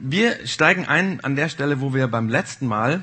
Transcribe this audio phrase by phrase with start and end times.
[0.00, 3.02] Wir steigen ein an der Stelle, wo wir beim letzten Mal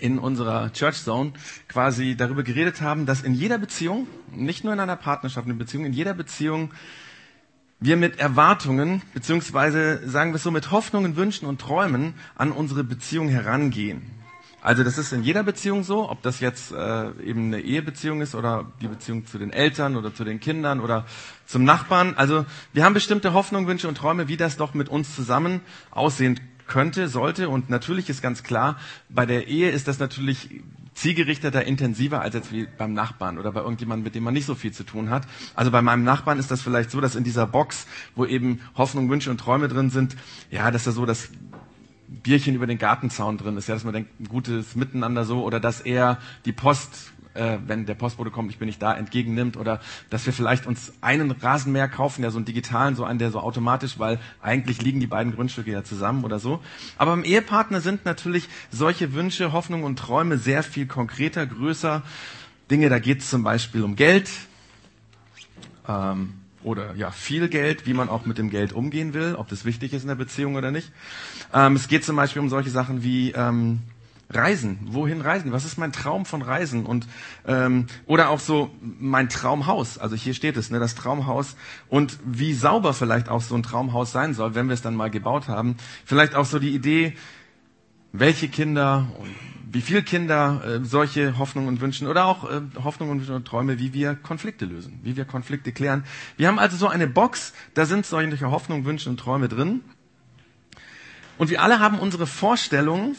[0.00, 1.32] in unserer Church Zone
[1.66, 5.86] quasi darüber geredet haben, dass in jeder Beziehung, nicht nur in einer Partnerschaft, in Beziehung,
[5.86, 6.72] in jeder Beziehung
[7.80, 12.84] wir mit Erwartungen, beziehungsweise sagen wir es so, mit Hoffnungen, Wünschen und Träumen an unsere
[12.84, 14.02] Beziehung herangehen.
[14.64, 18.34] Also das ist in jeder Beziehung so, ob das jetzt äh, eben eine Ehebeziehung ist
[18.34, 21.04] oder die Beziehung zu den Eltern oder zu den Kindern oder
[21.44, 22.14] zum Nachbarn.
[22.16, 26.40] Also wir haben bestimmte Hoffnungen, Wünsche und Träume, wie das doch mit uns zusammen aussehen
[26.66, 27.50] könnte, sollte.
[27.50, 28.78] Und natürlich ist ganz klar,
[29.10, 30.48] bei der Ehe ist das natürlich
[30.94, 34.54] zielgerichteter, intensiver als jetzt wie beim Nachbarn oder bei irgendjemandem, mit dem man nicht so
[34.54, 35.26] viel zu tun hat.
[35.54, 39.10] Also bei meinem Nachbarn ist das vielleicht so, dass in dieser Box, wo eben Hoffnung,
[39.10, 40.16] Wünsche und Träume drin sind,
[40.50, 41.28] ja, dass er so das
[42.22, 45.60] Bierchen über den Gartenzaun drin ist, ja, dass man denkt, ein gutes Miteinander so, oder
[45.60, 49.80] dass er die Post, äh, wenn der Postbote kommt, ich bin nicht da, entgegennimmt, oder
[50.10, 53.40] dass wir vielleicht uns einen Rasenmäher kaufen, ja, so einen digitalen, so einen, der so
[53.40, 56.60] automatisch, weil eigentlich liegen die beiden Grundstücke ja zusammen oder so.
[56.96, 62.02] Aber beim Ehepartner sind natürlich solche Wünsche, Hoffnungen und Träume sehr viel konkreter, größer.
[62.70, 64.30] Dinge, da geht es zum Beispiel um Geld.
[65.86, 69.64] Ähm, oder ja viel Geld, wie man auch mit dem Geld umgehen will, ob das
[69.64, 70.90] wichtig ist in der Beziehung oder nicht.
[71.52, 73.80] Ähm, es geht zum Beispiel um solche Sachen wie ähm,
[74.30, 74.78] Reisen.
[74.86, 75.52] Wohin reisen?
[75.52, 76.86] Was ist mein Traum von Reisen?
[76.86, 77.06] Und
[77.46, 79.98] ähm, oder auch so mein Traumhaus.
[79.98, 81.56] Also hier steht es, ne, das Traumhaus
[81.88, 85.10] und wie sauber vielleicht auch so ein Traumhaus sein soll, wenn wir es dann mal
[85.10, 85.76] gebaut haben.
[86.04, 87.14] Vielleicht auch so die Idee,
[88.12, 93.28] welche Kinder und wie viele Kinder äh, solche Hoffnungen und Wünschen oder auch äh, Hoffnungen
[93.28, 96.04] und Träume, wie wir Konflikte lösen, wie wir Konflikte klären.
[96.36, 99.80] Wir haben also so eine Box, da sind solche Hoffnungen, Wünsche und Träume drin.
[101.38, 103.16] Und wir alle haben unsere Vorstellungen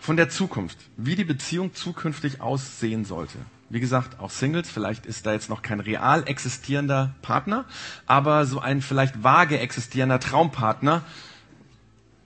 [0.00, 3.36] von der Zukunft, wie die Beziehung zukünftig aussehen sollte.
[3.68, 7.66] Wie gesagt, auch Singles, vielleicht ist da jetzt noch kein real existierender Partner,
[8.06, 11.02] aber so ein vielleicht vage existierender Traumpartner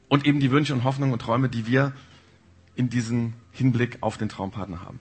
[0.06, 1.92] und eben die Wünsche und Hoffnungen und Träume, die wir
[2.78, 5.00] in diesem Hinblick auf den Traumpartner haben.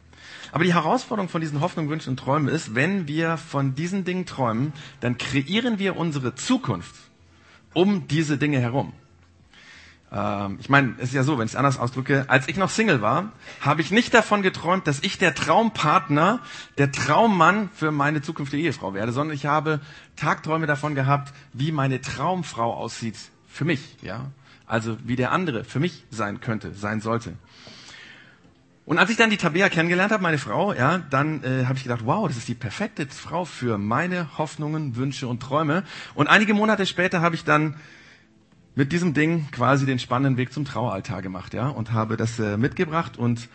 [0.51, 4.25] Aber die Herausforderung von diesen Hoffnungen, Wünschen und Träumen ist, wenn wir von diesen Dingen
[4.25, 6.95] träumen, dann kreieren wir unsere Zukunft
[7.73, 8.93] um diese Dinge herum.
[10.11, 12.69] Ähm, ich meine, es ist ja so, wenn ich es anders ausdrücke, als ich noch
[12.69, 13.31] Single war,
[13.61, 16.39] habe ich nicht davon geträumt, dass ich der Traumpartner,
[16.77, 19.81] der Traummann für meine zukünftige Ehefrau werde, sondern ich habe
[20.15, 23.17] Tagträume davon gehabt, wie meine Traumfrau aussieht
[23.47, 24.31] für mich, ja.
[24.65, 27.33] Also wie der andere für mich sein könnte, sein sollte.
[28.87, 31.83] Und als ich dann die Tabea kennengelernt habe, meine Frau, ja, dann äh, habe ich
[31.83, 35.83] gedacht, wow, das ist die perfekte Frau für meine Hoffnungen, Wünsche und Träume.
[36.15, 37.75] Und einige Monate später habe ich dann
[38.75, 42.55] mit diesem Ding quasi den spannenden Weg zum Traualtar gemacht, ja, und habe das äh,
[42.55, 43.49] mitgebracht und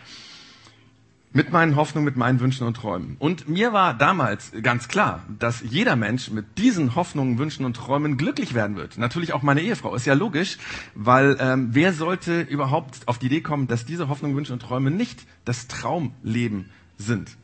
[1.32, 3.16] mit meinen Hoffnungen, mit meinen Wünschen und Träumen.
[3.18, 8.16] Und mir war damals ganz klar, dass jeder Mensch mit diesen Hoffnungen, Wünschen und Träumen
[8.16, 8.98] glücklich werden wird.
[8.98, 9.94] Natürlich auch meine Ehefrau.
[9.94, 10.58] Ist ja logisch,
[10.94, 14.90] weil ähm, wer sollte überhaupt auf die Idee kommen, dass diese Hoffnungen, Wünsche und Träume
[14.90, 17.36] nicht das Traumleben sind?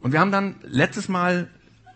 [0.00, 1.48] Und wir haben dann letztes Mal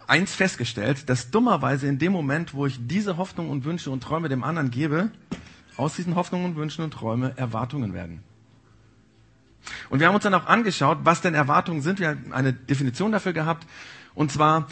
[0.07, 4.29] eins festgestellt, dass dummerweise in dem Moment, wo ich diese Hoffnungen und Wünsche und Träume
[4.29, 5.11] dem anderen gebe,
[5.77, 8.23] aus diesen Hoffnungen, Wünschen und Träume Erwartungen werden.
[9.89, 11.99] Und wir haben uns dann auch angeschaut, was denn Erwartungen sind.
[12.01, 13.67] Wir haben eine Definition dafür gehabt.
[14.15, 14.69] Und zwar,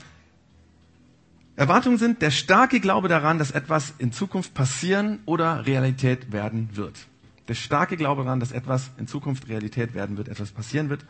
[1.56, 7.06] Erwartungen sind der starke Glaube daran, dass etwas in Zukunft passieren oder Realität werden wird.
[7.48, 11.04] Der starke Glaube daran, dass etwas in Zukunft Realität werden wird, etwas passieren wird.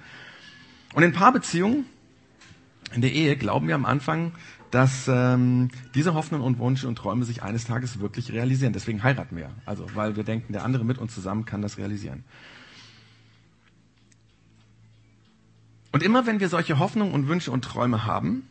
[0.94, 1.86] Und in Paarbeziehungen,
[2.92, 4.32] in der Ehe, glauben wir am Anfang,
[4.72, 8.72] dass ähm, diese Hoffnungen und Wünsche und Träume sich eines Tages wirklich realisieren.
[8.72, 9.50] Deswegen heiraten wir.
[9.66, 12.24] Also, weil wir denken, der andere mit uns zusammen kann das realisieren.
[15.92, 18.48] Und immer wenn wir solche Hoffnungen und Wünsche und Träume haben,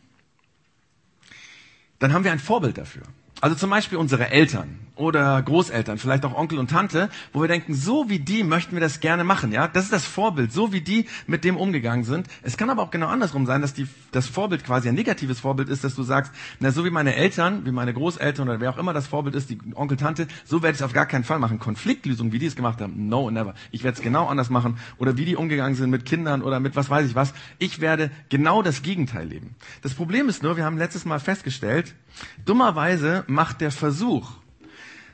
[1.98, 3.02] dann haben wir ein Vorbild dafür.
[3.42, 7.74] Also zum Beispiel unsere Eltern oder Großeltern, vielleicht auch Onkel und Tante, wo wir denken,
[7.74, 9.66] so wie die möchten wir das gerne machen, ja?
[9.66, 12.28] Das ist das Vorbild, so wie die mit dem umgegangen sind.
[12.42, 15.70] Es kann aber auch genau andersrum sein, dass die, das Vorbild quasi ein negatives Vorbild
[15.70, 16.30] ist, dass du sagst,
[16.60, 19.50] na, so wie meine Eltern, wie meine Großeltern oder wer auch immer das Vorbild ist,
[19.50, 21.58] die Onkel, Tante, so werde ich es auf gar keinen Fall machen.
[21.58, 23.54] Konfliktlösung, wie die es gemacht haben, no, never.
[23.72, 24.78] Ich werde es genau anders machen.
[24.98, 27.34] Oder wie die umgegangen sind mit Kindern oder mit was weiß ich was.
[27.58, 29.56] Ich werde genau das Gegenteil leben.
[29.82, 31.96] Das Problem ist nur, wir haben letztes Mal festgestellt,
[32.44, 34.32] dummerweise macht der Versuch,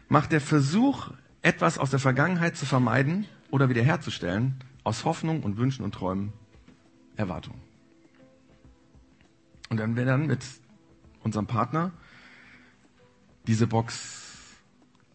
[0.09, 1.11] macht der Versuch,
[1.43, 6.33] etwas aus der Vergangenheit zu vermeiden oder wiederherzustellen, aus Hoffnung und Wünschen und Träumen
[7.17, 7.61] Erwartungen.
[9.69, 10.45] Und wenn wir dann mit
[11.23, 11.93] unserem Partner
[13.47, 14.29] diese Box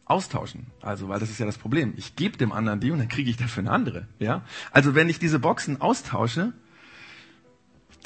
[0.05, 0.67] austauschen.
[0.81, 1.93] Also, weil das ist ja das Problem.
[1.97, 4.07] Ich gebe dem anderen die und dann kriege ich dafür eine andere.
[4.19, 4.43] Ja?
[4.71, 6.53] Also, wenn ich diese Boxen austausche,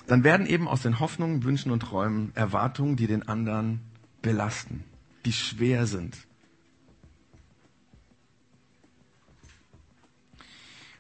[0.08, 3.82] dann werden eben aus den Hoffnungen, Wünschen und Träumen Erwartungen, die den anderen
[4.22, 4.84] belasten
[5.28, 6.18] die schwer sind.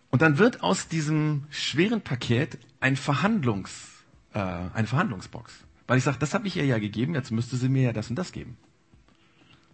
[0.09, 5.53] Und dann wird aus diesem schweren Paket ein Verhandlungs, äh, eine Verhandlungsbox.
[5.87, 8.09] Weil ich sage, das habe ich ihr ja gegeben, jetzt müsste sie mir ja das
[8.09, 8.57] und das geben.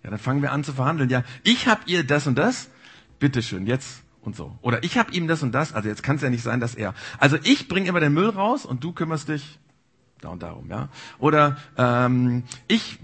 [0.04, 1.10] Ja, dann fangen wir an zu verhandeln.
[1.10, 2.70] Ja, ich habe ihr das und das,
[3.18, 4.58] bitteschön, jetzt und so.
[4.62, 6.76] Oder ich habe ihm das und das, also jetzt kann es ja nicht sein, dass
[6.76, 6.94] er.
[7.20, 9.60] Also ich bringe immer den Müll raus und du kümmerst dich
[10.22, 10.90] da und darum, ja.
[11.20, 13.00] Oder ähm, ich,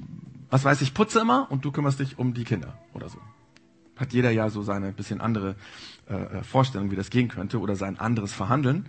[0.50, 3.20] was weiß ich, putze immer und du kümmerst dich um die Kinder oder so.
[3.98, 5.56] Hat jeder ja so seine bisschen andere
[6.10, 8.86] äh, äh Vorstellung, wie das gehen könnte oder sein anderes Verhandeln.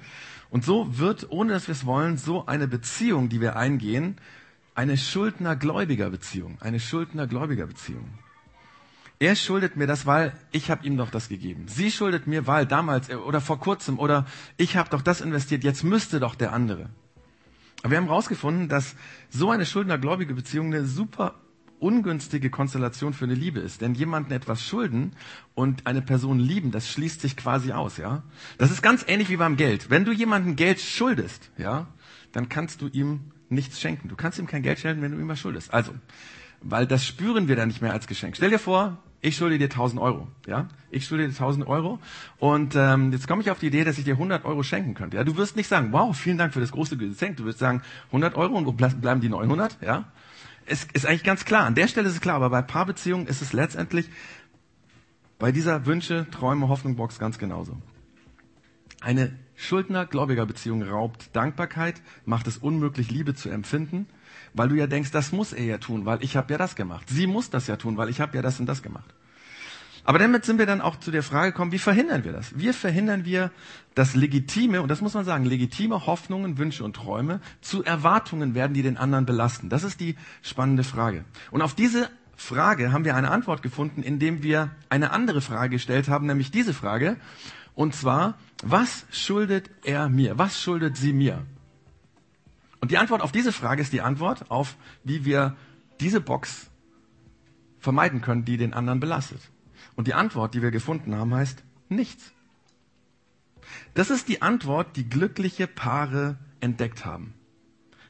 [0.50, 4.16] Und so wird, ohne dass wir es wollen, so eine Beziehung, die wir eingehen,
[4.74, 6.58] eine Schuldner-Gläubiger-Beziehung.
[6.60, 8.08] Eine Schuldner-Gläubiger-Beziehung.
[9.20, 11.66] Er schuldet mir das, weil ich habe ihm doch das gegeben.
[11.68, 14.24] Sie schuldet mir, weil damals äh, oder vor kurzem oder
[14.56, 16.88] ich habe doch das investiert, jetzt müsste doch der andere.
[17.82, 18.96] Aber wir haben herausgefunden, dass
[19.28, 21.34] so eine schuldner-gläubige Beziehung eine super
[21.80, 23.82] ungünstige Konstellation für eine Liebe ist.
[23.82, 25.12] Denn jemanden etwas schulden
[25.54, 28.22] und eine Person lieben, das schließt sich quasi aus, ja.
[28.56, 29.90] Das ist ganz ähnlich wie beim Geld.
[29.90, 31.88] Wenn du jemandem Geld schuldest, ja,
[32.32, 34.08] dann kannst du ihm nichts schenken.
[34.08, 35.74] Du kannst ihm kein Geld schenken, wenn du ihm was schuldest.
[35.74, 35.92] Also,
[36.62, 38.36] weil das spüren wir dann nicht mehr als Geschenk.
[38.36, 40.68] Stell dir vor, ich schulde dir 1000 Euro, ja?
[40.90, 41.98] Ich schulde dir 1000 Euro
[42.38, 45.18] und ähm, jetzt komme ich auf die Idee, dass ich dir 100 Euro schenken könnte.
[45.18, 47.36] Ja, du wirst nicht sagen, wow, vielen Dank für das große Geschenk.
[47.36, 50.04] Du wirst sagen, 100 Euro und wo bleiben die 900, ja?
[50.66, 51.64] Es ist eigentlich ganz klar.
[51.64, 54.08] An der Stelle ist es klar, aber bei Paarbeziehungen ist es letztendlich
[55.38, 57.76] bei dieser Wünsche, Träume, Hoffnung Box ganz genauso.
[59.00, 64.06] Eine Schuldner-Gläubiger-Beziehung raubt Dankbarkeit, macht es unmöglich, Liebe zu empfinden,
[64.54, 67.08] weil du ja denkst, das muss er ja tun, weil ich habe ja das gemacht.
[67.08, 69.14] Sie muss das ja tun, weil ich habe ja das und das gemacht.
[70.04, 72.58] Aber damit sind wir dann auch zu der Frage gekommen, wie verhindern wir das?
[72.58, 73.50] Wie verhindern wir,
[73.94, 78.72] dass legitime, und das muss man sagen, legitime Hoffnungen, Wünsche und Träume zu Erwartungen werden,
[78.72, 79.68] die den anderen belasten?
[79.68, 81.24] Das ist die spannende Frage.
[81.50, 86.08] Und auf diese Frage haben wir eine Antwort gefunden, indem wir eine andere Frage gestellt
[86.08, 87.16] haben, nämlich diese Frage.
[87.74, 90.38] Und zwar, was schuldet er mir?
[90.38, 91.44] Was schuldet sie mir?
[92.80, 95.56] Und die Antwort auf diese Frage ist die Antwort auf, wie wir
[96.00, 96.70] diese Box
[97.78, 99.40] vermeiden können, die den anderen belastet.
[99.96, 102.32] Und die Antwort, die wir gefunden haben, heißt nichts.
[103.94, 107.34] Das ist die Antwort, die glückliche Paare entdeckt haben.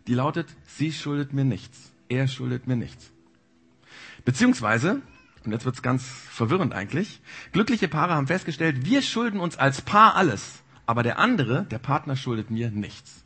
[0.06, 3.10] Die lautet, sie schuldet mir nichts, er schuldet mir nichts.
[4.24, 5.02] Beziehungsweise,
[5.44, 7.20] und jetzt wird's ganz verwirrend eigentlich,
[7.52, 12.16] glückliche Paare haben festgestellt, wir schulden uns als Paar alles, aber der andere, der Partner
[12.16, 13.24] schuldet mir nichts.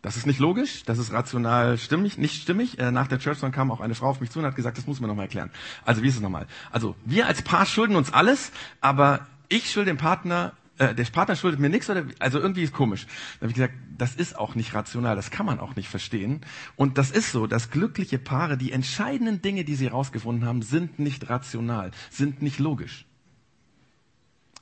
[0.00, 2.78] Das ist nicht logisch, das ist rational stimmig, nicht stimmig.
[2.78, 4.86] Äh, nach der Church kam auch eine Frau auf mich zu und hat gesagt, das
[4.86, 5.50] muss man nochmal erklären.
[5.84, 6.46] Also wie ist es nochmal?
[6.70, 11.34] Also wir als Paar schulden uns alles, aber ich schulde dem Partner, äh, der Partner
[11.34, 13.06] schuldet mir nichts oder also irgendwie ist komisch.
[13.06, 16.42] Da habe ich gesagt, das ist auch nicht rational, das kann man auch nicht verstehen.
[16.76, 21.00] Und das ist so, dass glückliche Paare die entscheidenden Dinge, die sie herausgefunden haben, sind
[21.00, 23.04] nicht rational, sind nicht logisch.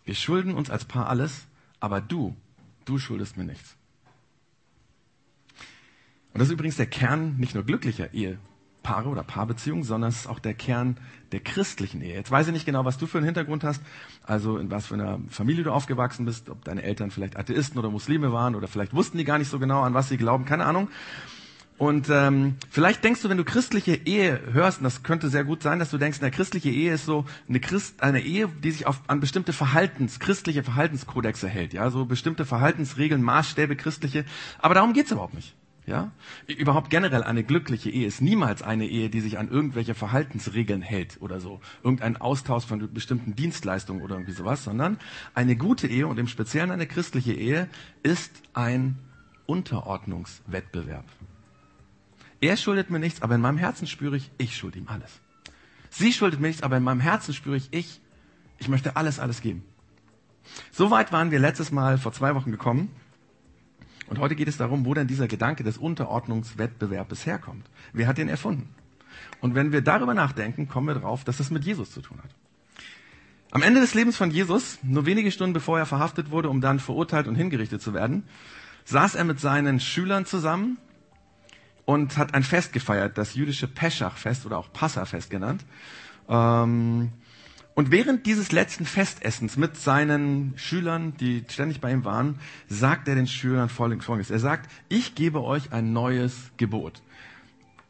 [0.06, 1.46] Wir schulden uns als Paar alles,
[1.78, 2.34] aber du,
[2.86, 3.76] du schuldest mir nichts.
[6.36, 10.26] Und das ist übrigens der Kern nicht nur glücklicher Ehepaare oder Paarbeziehungen, sondern es ist
[10.26, 10.98] auch der Kern
[11.32, 12.12] der christlichen Ehe.
[12.12, 13.80] Jetzt weiß ich nicht genau, was du für einen Hintergrund hast,
[14.22, 17.88] also in was für einer Familie du aufgewachsen bist, ob deine Eltern vielleicht Atheisten oder
[17.88, 20.66] Muslime waren oder vielleicht wussten die gar nicht so genau, an was sie glauben, keine
[20.66, 20.90] Ahnung.
[21.78, 25.62] Und ähm, vielleicht denkst du, wenn du christliche Ehe hörst, und das könnte sehr gut
[25.62, 28.86] sein, dass du denkst, eine christliche Ehe ist so eine, Christ, eine Ehe, die sich
[28.86, 34.26] auf, an bestimmte Verhaltens, christliche Verhaltenskodexe hält, ja, so bestimmte Verhaltensregeln, Maßstäbe, christliche.
[34.58, 35.54] Aber darum geht's überhaupt nicht.
[35.86, 36.10] Ja?
[36.48, 41.18] Überhaupt generell eine glückliche Ehe ist niemals eine Ehe, die sich an irgendwelche Verhaltensregeln hält
[41.20, 41.60] oder so.
[41.84, 44.98] Irgendein Austausch von bestimmten Dienstleistungen oder irgendwie sowas, sondern
[45.34, 47.68] eine gute Ehe und im Speziellen eine christliche Ehe
[48.02, 48.98] ist ein
[49.46, 51.04] Unterordnungswettbewerb.
[52.40, 55.20] Er schuldet mir nichts, aber in meinem Herzen spüre ich, ich schulde ihm alles.
[55.88, 58.00] Sie schuldet mir nichts, aber in meinem Herzen spüre ich, ich,
[58.58, 59.64] ich möchte alles, alles geben.
[60.70, 62.90] So weit waren wir letztes Mal vor zwei Wochen gekommen.
[64.08, 67.66] Und heute geht es darum, wo denn dieser Gedanke des Unterordnungswettbewerbes herkommt.
[67.92, 68.68] Wer hat den erfunden?
[69.40, 72.30] Und wenn wir darüber nachdenken, kommen wir darauf, dass es mit Jesus zu tun hat.
[73.50, 76.78] Am Ende des Lebens von Jesus, nur wenige Stunden bevor er verhaftet wurde, um dann
[76.78, 78.24] verurteilt und hingerichtet zu werden,
[78.84, 80.78] saß er mit seinen Schülern zusammen
[81.84, 85.64] und hat ein Fest gefeiert, das jüdische Peschach-Fest oder auch Passafest genannt.
[86.28, 87.12] Ähm,
[87.76, 93.14] und während dieses letzten Festessens mit seinen Schülern, die ständig bei ihm waren, sagt er
[93.14, 94.30] den Schülern folgendes.
[94.30, 97.02] Er sagt, ich gebe euch ein neues Gebot.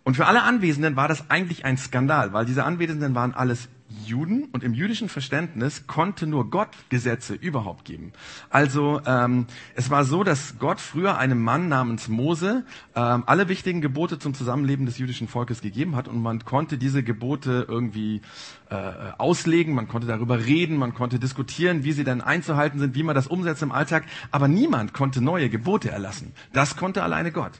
[0.02, 3.68] Und für alle Anwesenden war das eigentlich ein Skandal, weil diese Anwesenden waren alles
[4.04, 8.12] Juden und im jüdischen Verständnis konnte nur Gott Gesetze überhaupt geben.
[8.50, 12.64] Also ähm, es war so, dass Gott früher einem Mann namens Mose
[12.94, 17.02] ähm, alle wichtigen Gebote zum Zusammenleben des jüdischen Volkes gegeben hat und man konnte diese
[17.02, 18.22] Gebote irgendwie
[18.70, 18.76] äh,
[19.18, 23.14] auslegen, man konnte darüber reden, man konnte diskutieren, wie sie denn einzuhalten sind, wie man
[23.14, 26.32] das umsetzt im Alltag, aber niemand konnte neue Gebote erlassen.
[26.52, 27.52] Das konnte alleine Gott.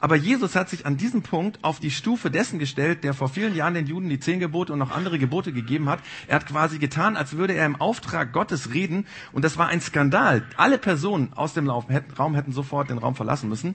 [0.00, 3.54] Aber Jesus hat sich an diesem Punkt auf die Stufe dessen gestellt, der vor vielen
[3.54, 6.00] Jahren den Juden die zehn Gebote und noch andere Gebote gegeben hat.
[6.26, 9.06] Er hat quasi getan, als würde er im Auftrag Gottes reden.
[9.32, 10.44] Und das war ein Skandal.
[10.56, 13.74] Alle Personen aus dem Raum hätten sofort den Raum verlassen müssen.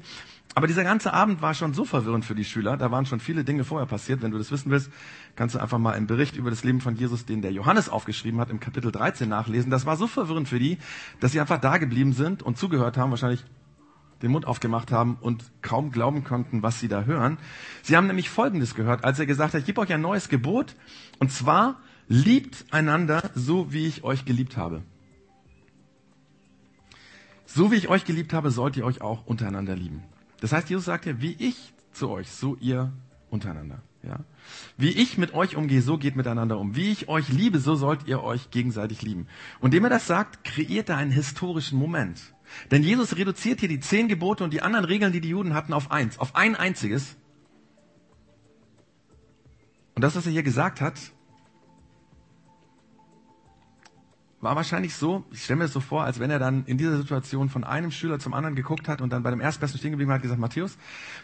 [0.56, 2.76] Aber dieser ganze Abend war schon so verwirrend für die Schüler.
[2.76, 4.22] Da waren schon viele Dinge vorher passiert.
[4.24, 4.90] Wenn du das wissen willst,
[5.36, 8.40] kannst du einfach mal im Bericht über das Leben von Jesus, den der Johannes aufgeschrieben
[8.40, 9.70] hat, im Kapitel 13 nachlesen.
[9.70, 10.80] Das war so verwirrend für die,
[11.20, 13.46] dass sie einfach da geblieben sind und zugehört haben, wahrscheinlich
[14.22, 17.38] den Mund aufgemacht haben und kaum glauben konnten, was sie da hören.
[17.84, 20.76] Sie haben nämlich Folgendes gehört, als er gesagt hat, ich gebe euch ein neues Gebot,
[21.20, 24.82] und zwar liebt einander so, wie ich euch geliebt habe.
[27.46, 30.04] So wie ich euch geliebt habe, sollt ihr euch auch untereinander lieben.
[30.40, 32.92] Das heißt, Jesus sagt ja, wie ich zu euch, so ihr
[33.30, 33.82] untereinander.
[34.04, 34.20] Ja?
[34.78, 36.76] Wie ich mit euch umgehe, so geht miteinander um.
[36.76, 39.28] Wie ich euch liebe, so sollt ihr euch gegenseitig lieben.
[39.60, 42.20] Und indem er das sagt, kreiert er einen historischen Moment.
[42.72, 45.74] Denn Jesus reduziert hier die zehn Gebote und die anderen Regeln, die die Juden hatten,
[45.74, 47.16] auf eins, auf ein einziges.
[49.96, 51.00] Und das, was er hier gesagt hat,
[54.42, 56.98] war wahrscheinlich so, ich stelle mir das so vor, als wenn er dann in dieser
[56.98, 60.12] Situation von einem Schüler zum anderen geguckt hat und dann bei dem Erstbesten stehen geblieben
[60.12, 60.78] hat, gesagt, Matthäus,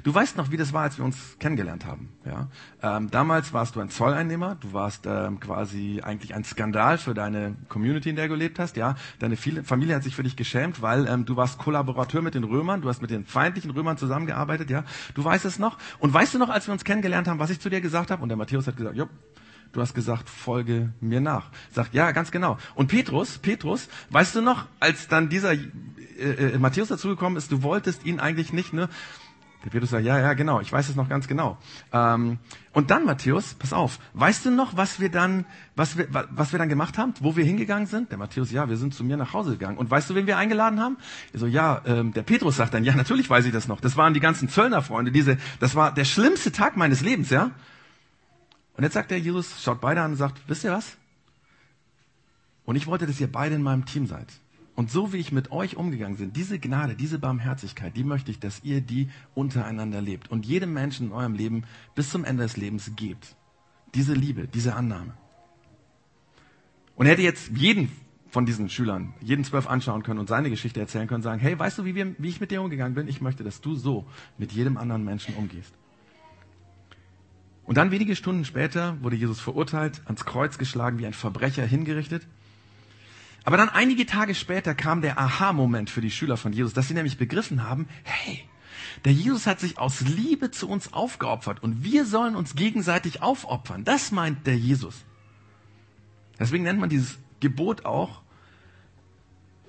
[0.04, 2.10] du weißt noch, wie das war, als wir uns kennengelernt haben.
[2.26, 2.50] Ja?
[2.82, 7.56] Ähm, damals warst du ein Zolleinnehmer, du warst ähm, quasi eigentlich ein Skandal für deine
[7.70, 8.76] Community, in der du gelebt hast.
[8.76, 8.96] Ja?
[9.20, 12.82] Deine Familie hat sich für dich geschämt, weil ähm, du warst Kollaborateur mit den Römern,
[12.82, 14.70] du hast mit den feindlichen Römern zusammengearbeitet.
[14.70, 14.84] Ja?
[15.14, 15.78] Du weißt es noch.
[16.00, 18.22] Und weißt du noch, als wir uns kennengelernt haben, was ich zu dir gesagt habe?
[18.22, 19.08] Und der Matthäus hat gesagt, ja,
[19.76, 21.50] Du hast gesagt, folge mir nach.
[21.70, 22.58] Sagt, ja, ganz genau.
[22.76, 25.58] Und Petrus, Petrus, weißt du noch, als dann dieser äh,
[26.18, 28.88] äh, Matthäus dazugekommen ist, du wolltest ihn eigentlich nicht, ne?
[29.66, 31.58] Der Petrus sagt, ja, ja, genau, ich weiß es noch ganz genau.
[31.92, 32.38] Ähm,
[32.72, 35.44] und dann, Matthäus, pass auf, weißt du noch, was wir dann,
[35.76, 38.12] was wir, was wir dann gemacht haben, wo wir hingegangen sind?
[38.12, 39.78] Der Matthäus, ja, wir sind zu mir nach Hause gegangen.
[39.78, 40.96] Und weißt du, wen wir eingeladen haben?
[41.34, 43.82] Er so, ja, ähm, der Petrus sagt dann, ja, natürlich weiß ich das noch.
[43.82, 47.52] Das waren die ganzen Zöllnerfreunde, diese, das war der schlimmste Tag meines Lebens, ja.
[48.78, 50.98] Und jetzt sagt der Jesus, schaut beide an und sagt, wisst ihr was?
[52.66, 54.28] Und ich wollte, dass ihr beide in meinem Team seid.
[54.76, 58.40] Und so wie ich mit euch umgegangen bin, diese Gnade, diese Barmherzigkeit, die möchte ich,
[58.40, 61.64] dass ihr die untereinander lebt und jedem Menschen in eurem Leben
[61.96, 63.38] bis zum Ende des Lebens gebt.
[63.94, 65.14] Diese Liebe, diese Annahme.
[66.98, 67.90] Und er hätte jetzt jeden
[68.28, 71.78] von diesen Schülern, jeden zwölf anschauen können und seine Geschichte erzählen können, sagen, hey, weißt
[71.78, 73.08] du, wie, wir, wie ich mit dir umgegangen bin?
[73.08, 74.06] Ich möchte, dass du so
[74.38, 75.74] mit jedem anderen Menschen umgehst.
[77.66, 82.28] Und dann wenige Stunden später wurde Jesus verurteilt, ans Kreuz geschlagen, wie ein Verbrecher hingerichtet.
[83.44, 86.94] Aber dann einige Tage später kam der Aha-Moment für die Schüler von Jesus, dass sie
[86.94, 88.44] nämlich begriffen haben, hey,
[89.04, 93.84] der Jesus hat sich aus Liebe zu uns aufgeopfert und wir sollen uns gegenseitig aufopfern.
[93.84, 95.04] Das meint der Jesus.
[96.40, 98.22] Deswegen nennt man dieses Gebot auch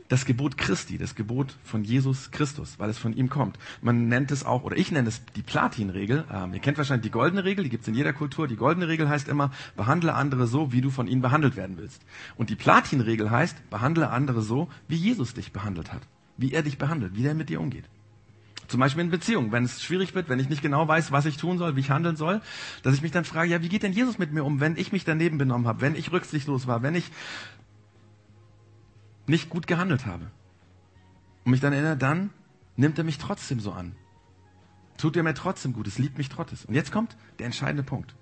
[0.09, 3.59] das Gebot Christi, das Gebot von Jesus Christus, weil es von ihm kommt.
[3.83, 6.25] Man nennt es auch, oder ich nenne es die Platinregel.
[6.33, 8.47] Ähm, ihr kennt wahrscheinlich die goldene Regel, die gibt es in jeder Kultur.
[8.47, 12.03] Die goldene Regel heißt immer, behandle andere so, wie du von ihnen behandelt werden willst.
[12.37, 16.03] Und die Platinregel heißt, behandle andere so, wie Jesus dich behandelt hat.
[16.37, 17.85] Wie er dich behandelt, wie er mit dir umgeht.
[18.69, 21.37] Zum Beispiel in Beziehungen, wenn es schwierig wird, wenn ich nicht genau weiß, was ich
[21.37, 22.41] tun soll, wie ich handeln soll,
[22.83, 24.93] dass ich mich dann frage, ja, wie geht denn Jesus mit mir um, wenn ich
[24.93, 27.11] mich daneben benommen habe, wenn ich rücksichtslos war, wenn ich
[29.27, 30.31] nicht gut gehandelt habe.
[31.45, 32.31] Und mich dann erinnert, dann
[32.77, 33.95] nimmt er mich trotzdem so an.
[34.97, 36.59] Tut er mir trotzdem gut, es liebt mich trotzdem.
[36.69, 38.15] Und jetzt kommt der entscheidende Punkt.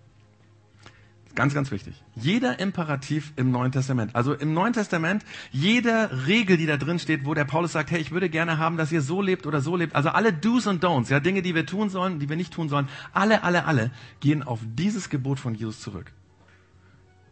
[1.34, 2.00] Ganz, ganz wichtig.
[2.14, 7.24] Jeder Imperativ im Neuen Testament, also im Neuen Testament, jede Regel, die da drin steht,
[7.24, 9.74] wo der Paulus sagt, hey, ich würde gerne haben, dass ihr so lebt oder so
[9.74, 12.52] lebt, also alle Do's und Don'ts, ja, Dinge, die wir tun sollen, die wir nicht
[12.52, 16.12] tun sollen, alle, alle, alle gehen auf dieses Gebot von Jesus zurück.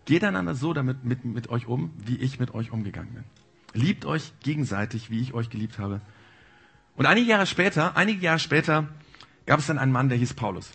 [0.04, 3.24] Geht einander so damit mit, mit euch um, wie ich mit euch umgegangen bin.
[3.72, 6.00] Liebt euch gegenseitig, wie ich euch geliebt habe.
[6.96, 8.88] Und einige Jahre später, einige Jahre später
[9.46, 10.72] gab es dann einen Mann, der hieß Paulus.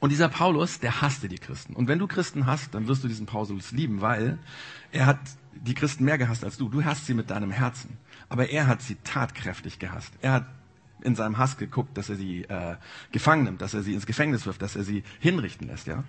[0.00, 1.74] Und dieser Paulus, der hasste die Christen.
[1.74, 4.38] Und wenn du Christen hast, dann wirst du diesen Paulus lieben, weil
[4.92, 5.18] er hat
[5.52, 6.68] die Christen mehr gehasst als du.
[6.68, 7.96] Du hasst sie mit deinem Herzen.
[8.28, 10.12] Aber er hat sie tatkräftig gehasst.
[10.20, 10.46] Er hat
[11.02, 12.76] in seinem Hass geguckt, dass er sie äh,
[13.12, 15.86] gefangen nimmt, dass er sie ins Gefängnis wirft, dass er sie hinrichten lässt.
[15.86, 16.04] Ja.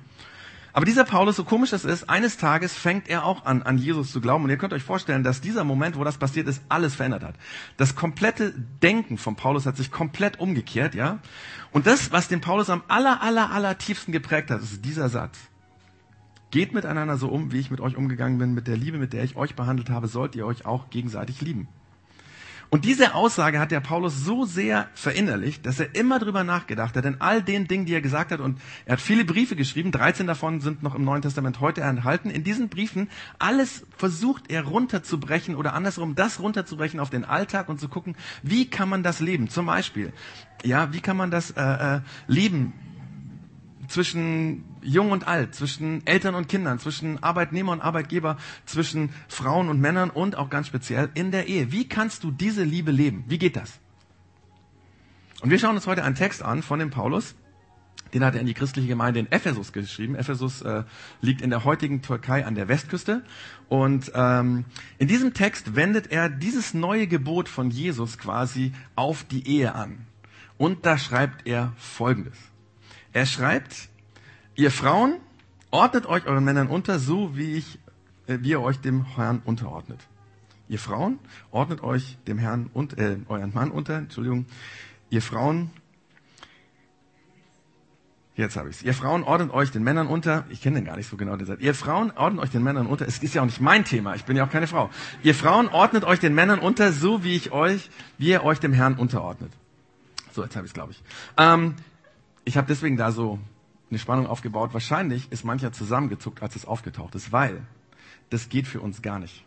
[0.77, 4.11] Aber dieser Paulus, so komisch das ist, eines Tages fängt er auch an, an Jesus
[4.11, 4.43] zu glauben.
[4.43, 7.33] Und ihr könnt euch vorstellen, dass dieser Moment, wo das passiert ist, alles verändert hat.
[7.77, 8.53] Das komplette
[8.83, 11.17] Denken von Paulus hat sich komplett umgekehrt, ja.
[11.71, 15.39] Und das, was den Paulus am aller, aller, aller tiefsten geprägt hat, ist dieser Satz.
[16.51, 19.23] Geht miteinander so um, wie ich mit euch umgegangen bin, mit der Liebe, mit der
[19.23, 21.67] ich euch behandelt habe, sollt ihr euch auch gegenseitig lieben.
[22.69, 27.05] Und diese Aussage hat der Paulus so sehr verinnerlicht, dass er immer drüber nachgedacht hat,
[27.05, 28.41] in all den Dingen, die er gesagt hat.
[28.41, 32.29] Und er hat viele Briefe geschrieben, 13 davon sind noch im Neuen Testament heute enthalten.
[32.29, 33.09] In diesen Briefen,
[33.39, 38.69] alles versucht er runterzubrechen oder andersrum das runterzubrechen auf den Alltag und zu gucken, wie
[38.69, 39.49] kann man das leben?
[39.49, 40.11] Zum Beispiel,
[40.65, 42.73] ja, wie kann man das äh, äh, leben?
[43.87, 49.79] zwischen Jung und Alt, zwischen Eltern und Kindern, zwischen Arbeitnehmer und Arbeitgeber, zwischen Frauen und
[49.81, 51.71] Männern und auch ganz speziell in der Ehe.
[51.71, 53.25] Wie kannst du diese Liebe leben?
[53.27, 53.79] Wie geht das?
[55.41, 57.35] Und wir schauen uns heute einen Text an von dem Paulus.
[58.13, 60.15] Den hat er in die christliche Gemeinde in Ephesus geschrieben.
[60.15, 60.83] Ephesus äh,
[61.21, 63.23] liegt in der heutigen Türkei an der Westküste.
[63.67, 64.63] Und ähm,
[64.97, 70.07] in diesem Text wendet er dieses neue Gebot von Jesus quasi auf die Ehe an.
[70.57, 72.37] Und da schreibt er Folgendes.
[73.11, 73.89] Er schreibt,
[74.57, 75.17] ihr Frauen,
[75.71, 77.79] ordnet euch euren Männern unter, so wie ich,
[78.27, 80.01] äh, wie ihr euch dem Herrn unterordnet.
[80.67, 81.19] Ihr Frauen,
[81.51, 84.45] ordnet euch dem Herrn und äh, euren Mann unter, Entschuldigung.
[85.09, 85.69] Ihr Frauen,
[88.35, 88.83] Jetzt habe ich's.
[88.83, 90.45] Ihr Frauen ordnet euch den Männern unter.
[90.49, 91.35] Ich kenne den gar nicht so genau.
[91.37, 91.59] Den Satz.
[91.59, 93.07] Ihr Frauen ordnet euch den Männern unter.
[93.07, 94.13] Es ist ja auch nicht mein Thema.
[94.13, 94.91] Ich bin ja auch keine Frau.
[95.23, 98.73] Ihr Frauen ordnet euch den Männern unter, so wie ich euch, wie ihr euch dem
[98.73, 99.51] Herrn unterordnet.
[100.33, 101.01] So, jetzt habe ich's, glaube ich.
[101.35, 101.73] Ähm,
[102.45, 103.39] ich habe deswegen da so
[103.89, 104.73] eine Spannung aufgebaut.
[104.73, 107.65] Wahrscheinlich ist mancher zusammengezuckt, als es aufgetaucht ist, weil
[108.29, 109.45] das geht für uns gar nicht.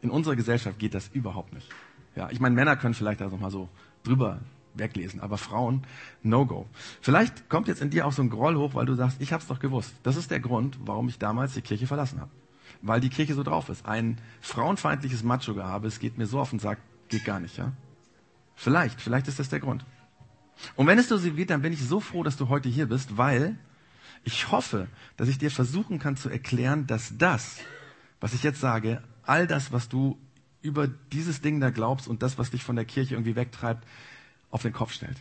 [0.00, 1.68] In unserer Gesellschaft geht das überhaupt nicht.
[2.16, 3.68] Ja, ich meine, Männer können vielleicht da noch mal so
[4.02, 4.40] drüber
[4.74, 5.82] weglesen, aber Frauen,
[6.22, 6.66] no go.
[7.00, 9.46] Vielleicht kommt jetzt in dir auch so ein Groll hoch, weil du sagst, ich hab's
[9.46, 9.94] doch gewusst.
[10.02, 12.30] Das ist der Grund, warum ich damals die Kirche verlassen habe.
[12.82, 13.84] Weil die Kirche so drauf ist.
[13.84, 16.78] Ein frauenfeindliches Macho-Gehabe, es geht mir so auf den Sack,
[17.08, 17.72] geht gar nicht, ja?
[18.54, 19.84] Vielleicht, vielleicht ist das der Grund.
[20.76, 23.16] Und wenn es so wird, dann bin ich so froh, dass du heute hier bist,
[23.16, 23.58] weil
[24.24, 27.56] ich hoffe, dass ich dir versuchen kann zu erklären, dass das,
[28.20, 30.18] was ich jetzt sage, all das, was du
[30.62, 33.86] über dieses Ding da glaubst und das, was dich von der Kirche irgendwie wegtreibt,
[34.50, 35.16] auf den Kopf stellt.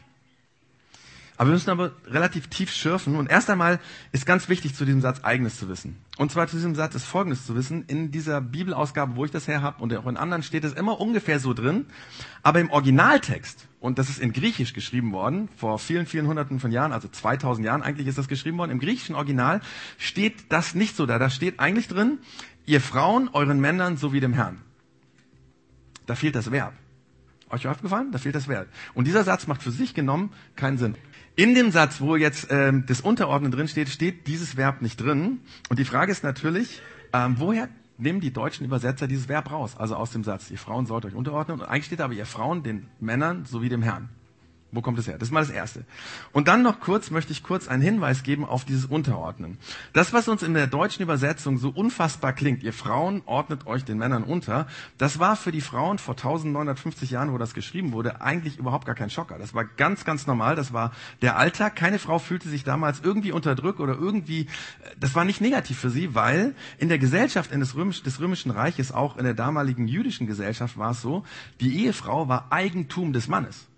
[1.39, 3.15] Aber wir müssen aber relativ tief schürfen.
[3.15, 3.79] Und erst einmal
[4.11, 5.95] ist ganz wichtig, zu diesem Satz Eigenes zu wissen.
[6.17, 7.85] Und zwar zu diesem Satz ist Folgendes zu wissen.
[7.87, 10.99] In dieser Bibelausgabe, wo ich das her habe und auch in anderen steht es immer
[10.99, 11.85] ungefähr so drin.
[12.43, 16.73] Aber im Originaltext, und das ist in Griechisch geschrieben worden, vor vielen, vielen Hunderten von
[16.73, 19.61] Jahren, also 2000 Jahren eigentlich ist das geschrieben worden, im griechischen Original
[19.97, 21.19] steht das nicht so da.
[21.19, 22.17] Da steht eigentlich drin,
[22.65, 24.61] ihr Frauen euren Männern sowie dem Herrn.
[26.05, 26.73] Da fehlt das Verb.
[27.49, 28.11] Euch aufgefallen?
[28.11, 28.67] Da fehlt das Verb.
[28.93, 30.95] Und dieser Satz macht für sich genommen keinen Sinn.
[31.39, 35.39] In dem Satz, wo jetzt ähm, das Unterordnen drin steht, steht dieses Verb nicht drin.
[35.69, 36.81] Und die Frage ist natürlich,
[37.13, 39.77] ähm, woher nehmen die deutschen Übersetzer dieses Verb raus?
[39.77, 41.61] Also aus dem Satz, ihr Frauen sollt euch unterordnen.
[41.61, 44.09] Und eigentlich steht aber, ihr Frauen den Männern sowie dem Herrn.
[44.71, 45.17] Wo kommt es her?
[45.17, 45.83] Das ist mal das Erste.
[46.31, 49.57] Und dann noch kurz, möchte ich kurz einen Hinweis geben auf dieses Unterordnen.
[49.93, 53.97] Das, was uns in der deutschen Übersetzung so unfassbar klingt, ihr Frauen ordnet euch den
[53.97, 54.67] Männern unter,
[54.99, 58.93] das war für die Frauen vor 1950 Jahren, wo das geschrieben wurde, eigentlich überhaupt gar
[58.93, 59.39] kein Schocker.
[59.39, 60.55] Das war ganz, ganz normal.
[60.55, 60.91] Das war
[61.23, 61.75] der Alltag.
[61.75, 64.47] Keine Frau fühlte sich damals irgendwie unterdrückt oder irgendwie,
[64.99, 68.51] das war nicht negativ für sie, weil in der Gesellschaft in des, Römisch, des Römischen
[68.51, 71.23] Reiches, auch in der damaligen jüdischen Gesellschaft war es so,
[71.59, 73.68] die Ehefrau war Eigentum des Mannes.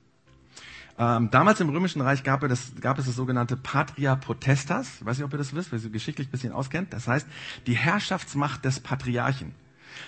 [1.01, 4.97] Ähm, damals im Römischen Reich gab, es, gab es das sogenannte Patria Potestas.
[4.99, 6.93] Ich weiß nicht, ob ihr das wisst, weil ihr geschichtlich ein bisschen auskennt.
[6.93, 7.25] Das heißt,
[7.65, 9.55] die Herrschaftsmacht des Patriarchen.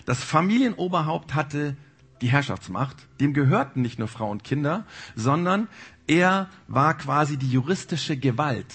[0.05, 1.75] Das Familienoberhaupt hatte
[2.21, 2.95] die Herrschaftsmacht.
[3.19, 5.67] Dem gehörten nicht nur Frau und Kinder, sondern
[6.05, 8.71] er war quasi die juristische Gewalt.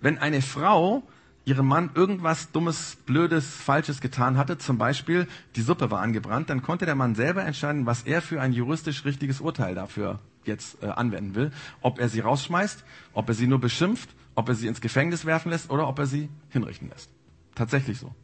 [0.00, 1.02] Wenn eine Frau
[1.44, 6.62] ihrem Mann irgendwas Dummes, Blödes, Falsches getan hatte, zum Beispiel die Suppe war angebrannt, dann
[6.62, 10.20] konnte der Mann selber entscheiden, was er für ein juristisch richtiges Urteil dafür
[10.50, 11.50] jetzt äh, anwenden will.
[11.80, 12.84] Ob er sie rausschmeißt,
[13.14, 16.06] ob er sie nur beschimpft, ob er sie ins Gefängnis werfen lässt oder ob er
[16.06, 17.10] sie hinrichten lässt.
[17.54, 18.14] Tatsächlich so.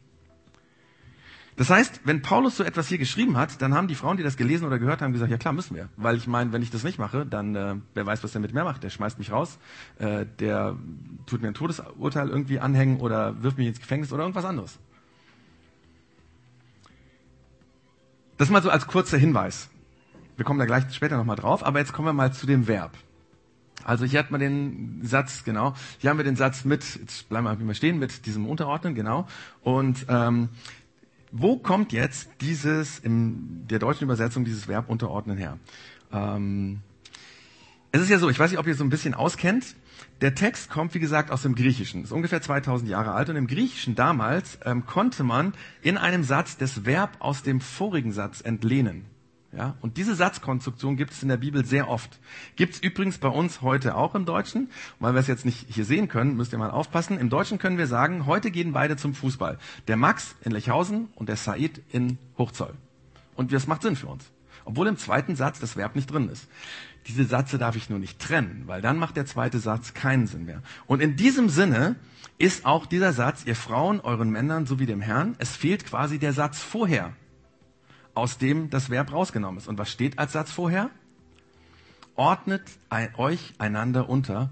[1.57, 4.37] Das heißt, wenn Paulus so etwas hier geschrieben hat, dann haben die Frauen, die das
[4.37, 5.89] gelesen oder gehört haben, gesagt, ja klar, müssen wir.
[5.97, 8.53] Weil ich meine, wenn ich das nicht mache, dann äh, wer weiß, was der mit
[8.53, 8.83] mir macht.
[8.83, 9.59] Der schmeißt mich raus,
[9.99, 10.77] äh, der
[11.25, 14.79] tut mir ein Todesurteil irgendwie anhängen oder wirft mich ins Gefängnis oder irgendwas anderes.
[18.37, 19.71] Das mal so als kurzer Hinweis.
[20.37, 22.93] Wir kommen da gleich später nochmal drauf, aber jetzt kommen wir mal zu dem Verb.
[23.85, 27.47] Also hier hat man den Satz, genau, hier haben wir den Satz mit, jetzt bleiben
[27.47, 29.27] wir mal stehen, mit diesem Unterordnen, genau.
[29.63, 30.49] Und ähm,
[31.31, 35.59] wo kommt jetzt dieses, in der deutschen Übersetzung, dieses Verb unterordnen her?
[36.13, 36.81] Ähm,
[37.93, 39.77] es ist ja so, ich weiß nicht, ob ihr so ein bisschen auskennt.
[40.21, 42.05] Der Text kommt, wie gesagt, aus dem Griechischen.
[42.05, 43.31] Ist ungefähr 2000 Jahre alt.
[43.31, 48.13] Und im Griechischen damals ähm, konnte man in einem Satz das Verb aus dem vorigen
[48.13, 49.07] Satz entlehnen.
[49.57, 49.77] Ja?
[49.81, 52.19] Und diese Satzkonstruktion gibt es in der Bibel sehr oft.
[52.57, 54.71] Gibt es übrigens bei uns heute auch im Deutschen.
[55.01, 57.19] Weil wir es jetzt nicht hier sehen können, müsst ihr mal aufpassen.
[57.19, 59.59] Im Deutschen können wir sagen, heute gehen beide zum Fußball.
[59.89, 62.75] Der Max in Lechhausen und der Said in Hochzoll.
[63.35, 64.25] Und das macht Sinn für uns.
[64.65, 66.49] Obwohl im zweiten Satz das Verb nicht drin ist.
[67.07, 70.45] Diese Sätze darf ich nur nicht trennen, weil dann macht der zweite Satz keinen Sinn
[70.45, 70.61] mehr.
[70.87, 71.95] Und in diesem Sinne
[72.37, 76.33] ist auch dieser Satz, ihr Frauen, euren Männern sowie dem Herrn, es fehlt quasi der
[76.33, 77.13] Satz vorher
[78.17, 79.69] aus dem das Verb rausgenommen ist.
[79.69, 80.91] Und was steht als Satz vorher?
[82.15, 82.63] Ordnet
[83.19, 84.51] euch einander unter,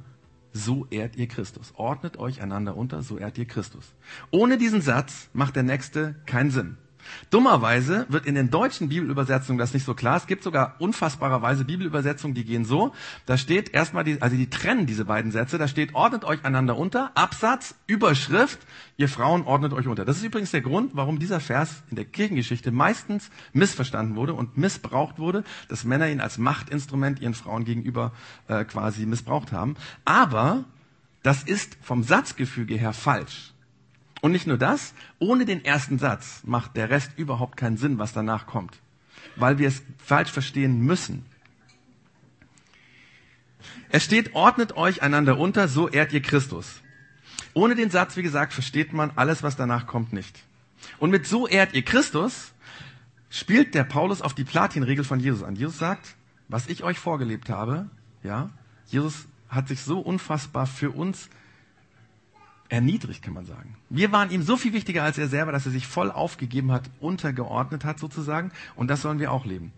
[0.53, 1.73] so ehrt ihr Christus.
[1.77, 3.95] Ordnet euch einander unter, so ehrt ihr Christus.
[4.31, 6.77] Ohne diesen Satz macht der nächste keinen Sinn.
[7.31, 10.17] Dummerweise wird in den deutschen Bibelübersetzungen das nicht so klar.
[10.17, 12.93] Es gibt sogar unfassbarerweise Bibelübersetzungen, die gehen so.
[13.27, 15.59] Da steht erstmal, die, also die trennen diese beiden Sätze.
[15.59, 18.59] Da steht, ordnet euch einander unter, Absatz, Überschrift,
[18.97, 20.05] ihr Frauen ordnet euch unter.
[20.05, 24.57] Das ist übrigens der Grund, warum dieser Vers in der Kirchengeschichte meistens missverstanden wurde und
[24.57, 28.13] missbraucht wurde, dass Männer ihn als Machtinstrument ihren Frauen gegenüber
[28.49, 29.77] äh, quasi missbraucht haben.
[30.05, 30.65] Aber
[31.23, 33.54] das ist vom Satzgefüge her falsch.
[34.25, 38.15] Und nicht nur das, ohne den ersten Satz macht der Rest überhaupt keinen Sinn, was
[38.15, 38.81] danach kommt,
[39.37, 41.27] weil wir es falsch verstehen müssen.
[43.91, 46.81] Es steht, ordnet euch einander unter, so ehrt ihr Christus.
[47.53, 50.43] Ohne den Satz, wie gesagt, versteht man alles, was danach kommt, nicht.
[50.99, 52.55] Und mit so ehrt ihr Christus
[53.29, 55.55] spielt der Paulus auf die Platinregel von Jesus an.
[55.55, 56.15] Jesus sagt,
[56.49, 57.91] was ich euch vorgelebt habe,
[58.23, 58.49] ja,
[58.87, 61.29] Jesus hat sich so unfassbar für uns
[62.75, 63.77] erniedrigt, kann man sagen.
[63.89, 66.91] Wir waren ihm so viel wichtiger als er selber, dass er sich voll aufgegeben hat,
[67.01, 68.53] untergeordnet hat sozusagen.
[68.75, 69.73] Und das sollen wir auch leben.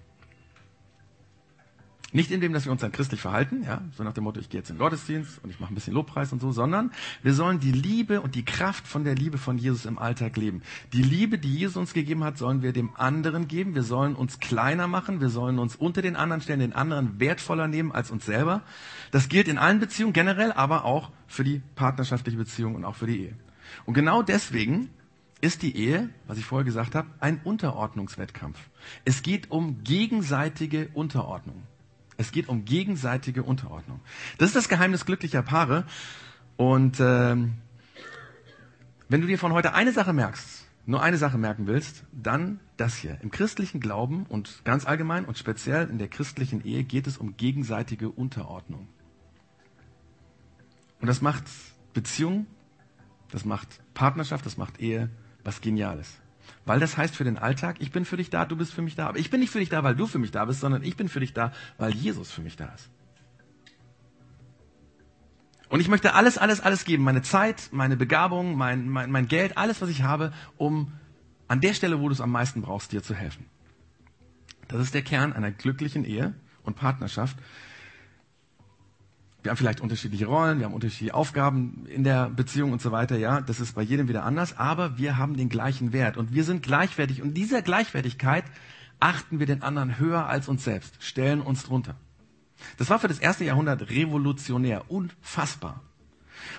[2.12, 4.48] Nicht in dem, dass wir uns dann christlich verhalten, ja, so nach dem Motto, ich
[4.48, 6.92] gehe jetzt in den Gottesdienst und ich mache ein bisschen Lobpreis und so, sondern
[7.24, 10.62] wir sollen die Liebe und die Kraft von der Liebe von Jesus im Alltag leben.
[10.92, 13.74] Die Liebe, die Jesus uns gegeben hat, sollen wir dem anderen geben.
[13.74, 17.66] Wir sollen uns kleiner machen, wir sollen uns unter den anderen stellen, den anderen wertvoller
[17.66, 18.62] nehmen als uns selber.
[19.10, 23.08] Das gilt in allen Beziehungen generell, aber auch für die partnerschaftliche Beziehung und auch für
[23.08, 23.34] die Ehe.
[23.84, 24.90] Und genau deswegen
[25.40, 28.58] ist die Ehe, was ich vorher gesagt habe, ein Unterordnungswettkampf.
[29.04, 31.64] Es geht um gegenseitige Unterordnung.
[32.16, 34.00] Es geht um gegenseitige Unterordnung.
[34.38, 35.84] Das ist das Geheimnis glücklicher Paare.
[36.56, 37.54] Und ähm,
[39.08, 42.96] wenn du dir von heute eine Sache merkst, nur eine Sache merken willst, dann das
[42.96, 43.18] hier.
[43.20, 47.36] Im christlichen Glauben und ganz allgemein und speziell in der christlichen Ehe geht es um
[47.36, 48.88] gegenseitige Unterordnung.
[51.00, 51.44] Und das macht
[51.92, 52.46] Beziehung,
[53.30, 55.10] das macht Partnerschaft, das macht Ehe
[55.44, 56.20] was Geniales.
[56.64, 58.96] Weil das heißt für den Alltag, ich bin für dich da, du bist für mich
[58.96, 59.08] da.
[59.08, 60.96] Aber ich bin nicht für dich da, weil du für mich da bist, sondern ich
[60.96, 62.90] bin für dich da, weil Jesus für mich da ist.
[65.68, 67.02] Und ich möchte alles, alles, alles geben.
[67.02, 70.92] Meine Zeit, meine Begabung, mein, mein, mein Geld, alles, was ich habe, um
[71.48, 73.46] an der Stelle, wo du es am meisten brauchst, dir zu helfen.
[74.68, 77.36] Das ist der Kern einer glücklichen Ehe und Partnerschaft.
[79.46, 83.16] Wir haben vielleicht unterschiedliche Rollen, wir haben unterschiedliche Aufgaben in der Beziehung und so weiter.
[83.16, 86.42] Ja, das ist bei jedem wieder anders, aber wir haben den gleichen Wert und wir
[86.42, 87.22] sind gleichwertig.
[87.22, 88.42] Und dieser Gleichwertigkeit
[88.98, 91.94] achten wir den anderen höher als uns selbst, stellen uns drunter.
[92.76, 95.80] Das war für das erste Jahrhundert revolutionär, unfassbar.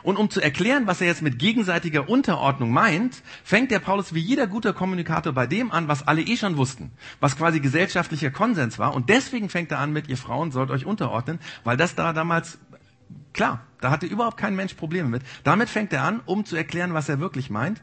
[0.04, 4.20] Und um zu erklären, was er jetzt mit gegenseitiger Unterordnung meint, fängt der Paulus wie
[4.20, 8.80] jeder guter Kommunikator bei dem an, was alle eh schon wussten, was quasi gesellschaftlicher Konsens
[8.80, 8.94] war.
[8.96, 12.60] Und deswegen fängt er an mit, ihr Frauen sollt euch unterordnen, weil das da damals
[13.34, 15.22] Klar, da hatte überhaupt kein Mensch Probleme mit.
[15.44, 17.82] Damit fängt er an, um zu erklären, was er wirklich meint.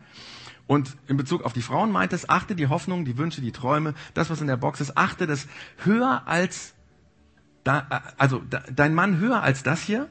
[0.67, 3.95] Und in Bezug auf die Frauen meint es, achte die Hoffnung, die Wünsche, die Träume,
[4.15, 5.47] das, was in der Box ist, achte das
[5.85, 6.75] höher als,
[7.65, 8.43] da, also
[8.75, 10.09] dein Mann höher als das hier.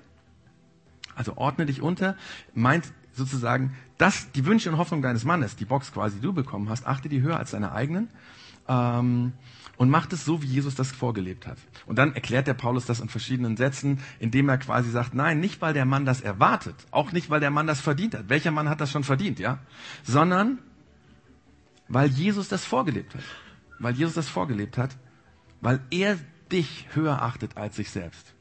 [1.15, 2.15] Also ordne dich unter,
[2.53, 6.87] meint sozusagen, dass die Wünsche und Hoffnung deines Mannes, die Box quasi, du bekommen hast,
[6.87, 8.09] achte die höher als deine eigenen.
[8.67, 9.33] Ähm,
[9.77, 11.57] und macht es so, wie Jesus das vorgelebt hat.
[11.85, 15.61] Und dann erklärt der Paulus das in verschiedenen Sätzen, indem er quasi sagt, nein, nicht
[15.61, 18.29] weil der Mann das erwartet, auch nicht weil der Mann das verdient hat.
[18.29, 19.59] Welcher Mann hat das schon verdient, ja?
[20.03, 20.59] Sondern
[21.87, 23.23] weil Jesus das vorgelebt hat.
[23.79, 24.95] Weil Jesus das vorgelebt hat,
[25.61, 26.17] weil er
[26.51, 28.33] dich höher achtet als sich selbst.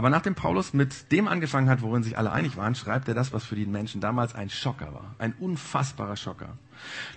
[0.00, 3.34] Aber nachdem Paulus mit dem angefangen hat, worin sich alle einig waren, schreibt er das,
[3.34, 5.14] was für die Menschen damals ein Schocker war.
[5.18, 6.56] Ein unfassbarer Schocker.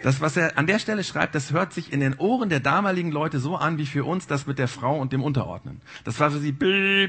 [0.02, 3.10] Das, was er an der Stelle schreibt, das hört sich in den Ohren der damaligen
[3.10, 5.80] Leute so an, wie für uns das mit der Frau und dem Unterordnen.
[6.04, 6.54] Das war für sie,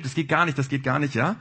[0.01, 1.35] das geht gar nicht, das geht gar nicht, ja.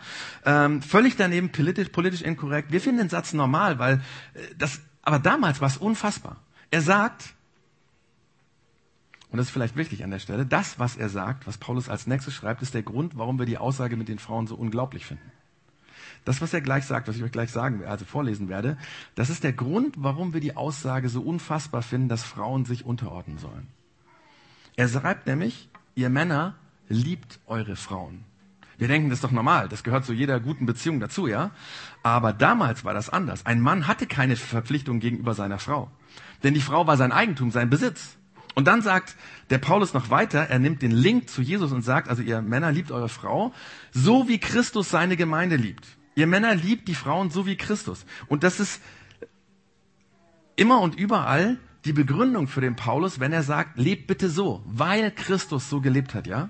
[0.46, 2.72] Ähm, völlig daneben, politisch, politisch inkorrekt.
[2.72, 4.02] Wir finden den Satz normal, weil
[4.34, 6.38] äh, das, aber damals war es unfassbar.
[6.72, 7.36] Er sagt,
[9.34, 12.06] und das ist vielleicht wichtig an der Stelle, das, was er sagt, was Paulus als
[12.06, 15.32] nächstes schreibt, ist der Grund, warum wir die Aussage mit den Frauen so unglaublich finden.
[16.24, 18.78] Das, was er gleich sagt, was ich euch gleich sagen, also vorlesen werde,
[19.16, 23.40] das ist der Grund, warum wir die Aussage so unfassbar finden, dass Frauen sich unterordnen
[23.40, 23.70] sollen.
[24.76, 26.54] Er schreibt nämlich, ihr Männer
[26.88, 28.26] liebt eure Frauen.
[28.78, 31.50] Wir denken, das ist doch normal, das gehört zu jeder guten Beziehung dazu, ja?
[32.04, 33.48] Aber damals war das anders.
[33.48, 35.90] Ein Mann hatte keine Verpflichtung gegenüber seiner Frau.
[36.44, 38.16] Denn die Frau war sein Eigentum, sein Besitz.
[38.56, 39.16] Und dann sagt
[39.50, 42.72] der Paulus noch weiter, er nimmt den Link zu Jesus und sagt, also ihr Männer
[42.72, 43.54] liebt eure Frau,
[43.92, 45.86] so wie Christus seine Gemeinde liebt.
[46.16, 48.06] Ihr Männer liebt die Frauen so wie Christus.
[48.28, 48.82] Und das ist
[50.56, 55.12] immer und überall die Begründung für den Paulus, wenn er sagt, lebt bitte so, weil
[55.12, 56.50] Christus so gelebt hat, ja?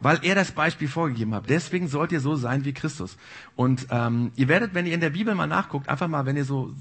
[0.00, 1.48] Weil er das Beispiel vorgegeben hat.
[1.48, 3.16] Deswegen sollt ihr so sein wie Christus.
[3.54, 6.44] Und ähm, ihr werdet, wenn ihr in der Bibel mal nachguckt, einfach mal, wenn ihr
[6.44, 6.74] so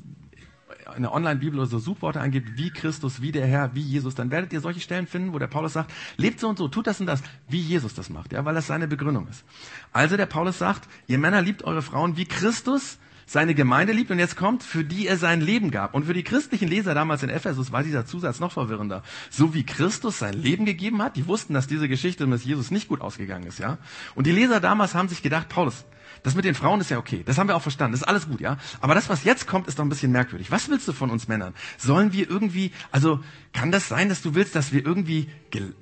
[0.96, 4.32] in der Online-Bibel oder so Suchworte angebt, wie Christus, wie der Herr, wie Jesus, dann
[4.32, 7.00] werdet ihr solche Stellen finden, wo der Paulus sagt, lebt so und so, tut das
[7.00, 9.44] und das, wie Jesus das macht, ja, weil das seine Begründung ist.
[9.92, 14.20] Also der Paulus sagt, ihr Männer liebt eure Frauen, wie Christus seine Gemeinde liebt und
[14.20, 15.94] jetzt kommt, für die er sein Leben gab.
[15.94, 19.04] Und für die christlichen Leser damals in Ephesus war dieser Zusatz noch verwirrender.
[19.30, 22.88] So wie Christus sein Leben gegeben hat, die wussten, dass diese Geschichte mit Jesus nicht
[22.88, 23.78] gut ausgegangen ist, ja.
[24.14, 25.86] Und die Leser damals haben sich gedacht, Paulus,
[26.24, 27.24] das mit den Frauen ist ja okay.
[27.26, 27.94] Das haben wir auch verstanden.
[27.94, 28.58] Das ist alles gut, ja.
[28.82, 30.52] Aber das, was jetzt kommt, ist doch ein bisschen merkwürdig.
[30.52, 31.54] Was willst du von uns Männern?
[31.78, 33.20] Sollen wir irgendwie, also,
[33.54, 35.30] kann das sein, dass du willst, dass wir irgendwie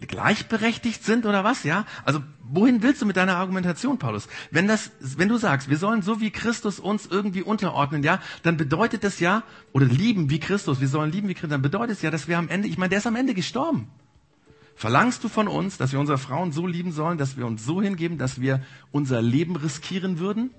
[0.08, 1.86] gleichberechtigt sind oder was, ja?
[2.06, 4.28] Also, wohin willst du mit deiner Argumentation, Paulus?
[4.52, 8.58] Wenn das, wenn du sagst, wir sollen so wie Christus uns irgendwie unterordnen, ja, dann
[8.58, 12.02] bedeutet das ja, oder lieben wie Christus, wir sollen lieben wie Christus, dann bedeutet es
[12.02, 13.89] ja, dass wir am Ende, ich meine, der ist am Ende gestorben.
[14.75, 17.81] Verlangst du von uns, dass wir unsere Frauen so lieben sollen, dass wir uns so
[17.81, 20.51] hingeben, dass wir unser Leben riskieren würden?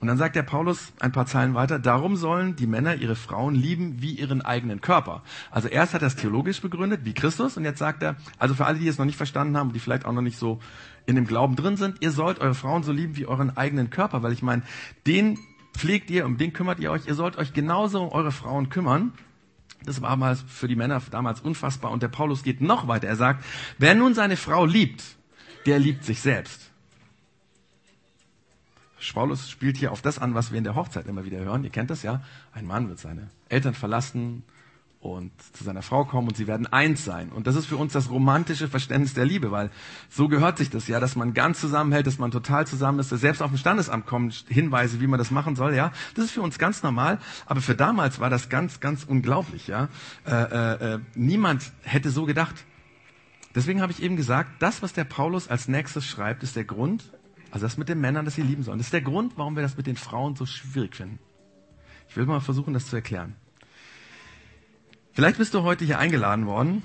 [0.00, 3.56] Und dann sagt der Paulus ein paar Zeilen weiter, darum sollen die Männer ihre Frauen
[3.56, 5.22] lieben wie ihren eigenen Körper.
[5.50, 8.64] Also erst hat er es theologisch begründet, wie Christus, und jetzt sagt er, also für
[8.64, 10.60] alle, die es noch nicht verstanden haben, die vielleicht auch noch nicht so
[11.06, 14.22] in dem Glauben drin sind, ihr sollt eure Frauen so lieben wie euren eigenen Körper,
[14.22, 14.62] weil ich meine,
[15.06, 15.36] den
[15.76, 19.12] pflegt ihr, um den kümmert ihr euch, ihr sollt euch genauso um eure Frauen kümmern.
[19.84, 21.90] Das war damals für die Männer damals unfassbar.
[21.90, 23.06] Und der Paulus geht noch weiter.
[23.08, 23.44] Er sagt,
[23.78, 25.02] wer nun seine Frau liebt,
[25.66, 26.70] der liebt sich selbst.
[29.14, 31.64] Paulus spielt hier auf das an, was wir in der Hochzeit immer wieder hören.
[31.64, 32.22] Ihr kennt das ja.
[32.52, 34.44] Ein Mann wird seine Eltern verlassen,
[35.00, 37.30] und zu seiner Frau kommen und sie werden eins sein.
[37.30, 39.70] Und das ist für uns das romantische Verständnis der Liebe, weil
[40.08, 43.20] so gehört sich das ja, dass man ganz zusammenhält, dass man total zusammen ist, dass
[43.20, 45.92] selbst auf dem Standesamt kommen Hinweise, wie man das machen soll, ja.
[46.14, 49.88] Das ist für uns ganz normal, aber für damals war das ganz, ganz unglaublich, ja.
[50.26, 52.64] Äh, äh, äh niemand hätte so gedacht.
[53.54, 57.12] Deswegen habe ich eben gesagt, das, was der Paulus als nächstes schreibt, ist der Grund,
[57.50, 58.78] also das mit den Männern, dass sie lieben sollen.
[58.78, 61.18] Das ist der Grund, warum wir das mit den Frauen so schwierig finden.
[62.08, 63.36] Ich will mal versuchen, das zu erklären.
[65.18, 66.80] Vielleicht bist du heute hier eingeladen worden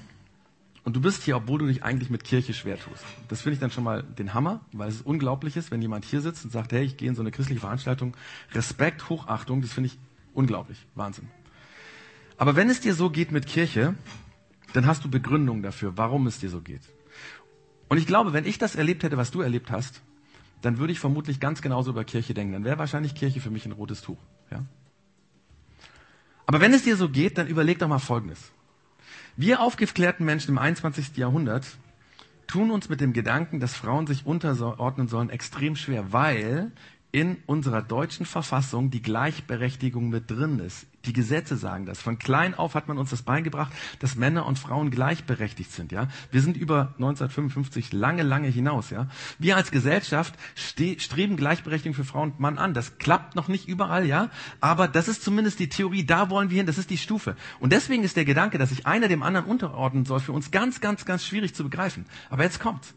[0.84, 3.06] und du bist hier, obwohl du dich eigentlich mit Kirche schwer tust.
[3.28, 6.20] Das finde ich dann schon mal den Hammer, weil es unglaublich ist, wenn jemand hier
[6.20, 8.18] sitzt und sagt, hey, ich gehe in so eine christliche Veranstaltung.
[8.54, 10.00] Respekt, Hochachtung, das finde ich
[10.34, 10.84] unglaublich.
[10.96, 11.28] Wahnsinn.
[12.36, 13.94] Aber wenn es dir so geht mit Kirche,
[14.74, 16.82] dann hast du Begründung dafür, warum es dir so geht.
[17.88, 20.02] Und ich glaube, wenn ich das erlebt hätte, was du erlebt hast,
[20.64, 22.54] dann würde ich vermutlich ganz genauso über Kirche denken.
[22.54, 24.18] Dann wäre wahrscheinlich Kirche für mich ein rotes Tuch.
[24.50, 24.66] Ja?
[26.46, 28.52] Aber wenn es dir so geht, dann überleg doch mal Folgendes.
[29.36, 31.18] Wir aufgeklärten Menschen im 21.
[31.18, 31.66] Jahrhundert
[32.48, 36.72] tun uns mit dem Gedanken, dass Frauen sich unterordnen sollen, extrem schwer, weil
[37.12, 40.86] in unserer deutschen Verfassung die Gleichberechtigung mit drin ist.
[41.06, 42.02] Die Gesetze sagen das.
[42.02, 46.08] Von klein auf hat man uns das beigebracht, dass Männer und Frauen gleichberechtigt sind, ja.
[46.32, 49.08] Wir sind über 1955 lange, lange hinaus, ja.
[49.38, 52.74] Wir als Gesellschaft streben Gleichberechtigung für Frau und Mann an.
[52.74, 54.30] Das klappt noch nicht überall, ja.
[54.62, 56.06] Aber das ist zumindest die Theorie.
[56.06, 56.66] Da wollen wir hin.
[56.66, 57.36] Das ist die Stufe.
[57.60, 60.80] Und deswegen ist der Gedanke, dass sich einer dem anderen unterordnen soll, für uns ganz,
[60.80, 62.06] ganz, ganz schwierig zu begreifen.
[62.30, 62.96] Aber jetzt kommt's.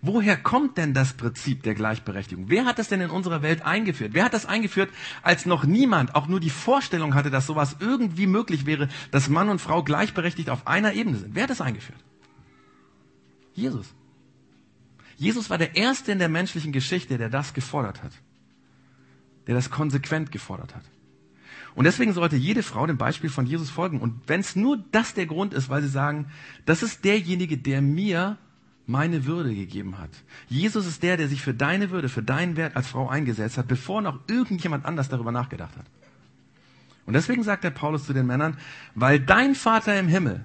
[0.00, 2.44] Woher kommt denn das Prinzip der Gleichberechtigung?
[2.48, 4.14] Wer hat das denn in unserer Welt eingeführt?
[4.14, 4.90] Wer hat das eingeführt,
[5.22, 9.48] als noch niemand auch nur die Vorstellung hatte, dass sowas irgendwie möglich wäre, dass Mann
[9.48, 11.34] und Frau gleichberechtigt auf einer Ebene sind?
[11.34, 11.98] Wer hat das eingeführt?
[13.54, 13.92] Jesus.
[15.16, 18.12] Jesus war der Erste in der menschlichen Geschichte, der das gefordert hat.
[19.48, 20.84] Der das konsequent gefordert hat.
[21.74, 24.00] Und deswegen sollte jede Frau dem Beispiel von Jesus folgen.
[24.00, 26.30] Und wenn es nur das der Grund ist, weil sie sagen,
[26.66, 28.38] das ist derjenige, der mir
[28.88, 30.10] meine Würde gegeben hat.
[30.48, 33.68] Jesus ist der, der sich für deine Würde, für deinen Wert als Frau eingesetzt hat,
[33.68, 35.84] bevor noch irgendjemand anders darüber nachgedacht hat.
[37.04, 38.56] Und deswegen sagt der Paulus zu den Männern,
[38.94, 40.44] weil dein Vater im Himmel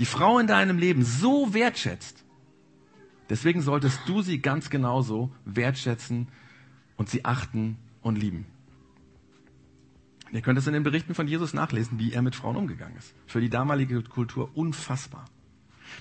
[0.00, 2.24] die Frau in deinem Leben so wertschätzt,
[3.30, 6.26] deswegen solltest du sie ganz genauso wertschätzen
[6.96, 8.46] und sie achten und lieben.
[10.32, 13.14] Ihr könnt es in den Berichten von Jesus nachlesen, wie er mit Frauen umgegangen ist.
[13.28, 15.26] Für die damalige Kultur unfassbar.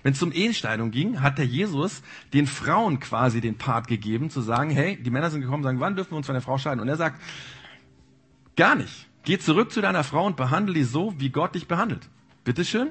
[0.02, 2.02] Wenn es um Ehescheidung ging, hat der Jesus
[2.34, 5.96] den Frauen quasi den Part gegeben, zu sagen, hey, die Männer sind gekommen, sagen, wann
[5.96, 6.80] dürfen wir uns von der Frau scheiden?
[6.80, 7.22] Und er sagt,
[8.56, 9.08] gar nicht.
[9.24, 12.10] Geh zurück zu deiner Frau und behandle die so, wie Gott dich behandelt.
[12.44, 12.90] Bitteschön.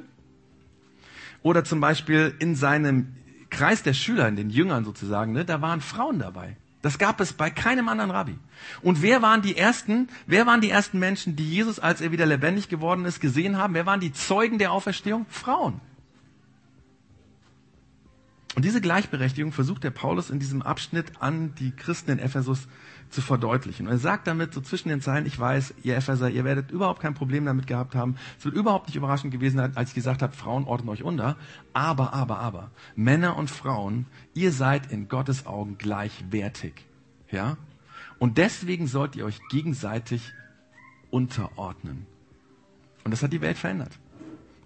[1.42, 3.14] Oder zum Beispiel in seinem
[3.50, 6.56] Kreis der Schüler, in den Jüngern sozusagen, ne, da waren Frauen dabei.
[6.80, 8.36] Das gab es bei keinem anderen Rabbi.
[8.82, 12.26] Und wer waren die ersten, wer waren die ersten Menschen, die Jesus, als er wieder
[12.26, 13.74] lebendig geworden ist, gesehen haben?
[13.74, 15.26] Wer waren die Zeugen der Auferstehung?
[15.28, 15.80] Frauen.
[18.54, 22.68] Und diese Gleichberechtigung versucht der Paulus in diesem Abschnitt an die Christen in Ephesus
[23.08, 23.86] zu verdeutlichen.
[23.86, 27.00] Und er sagt damit so zwischen den Zeilen, ich weiß, ihr Epheser, ihr werdet überhaupt
[27.00, 28.16] kein Problem damit gehabt haben.
[28.38, 31.36] Es wird überhaupt nicht überraschend gewesen sein, als ich gesagt habe, Frauen ordnen euch unter.
[31.72, 36.74] Aber, aber, aber, Männer und Frauen, ihr seid in Gottes Augen gleichwertig.
[37.30, 37.56] Ja?
[38.18, 40.30] Und deswegen sollt ihr euch gegenseitig
[41.10, 42.06] unterordnen.
[43.04, 43.92] Und das hat die Welt verändert.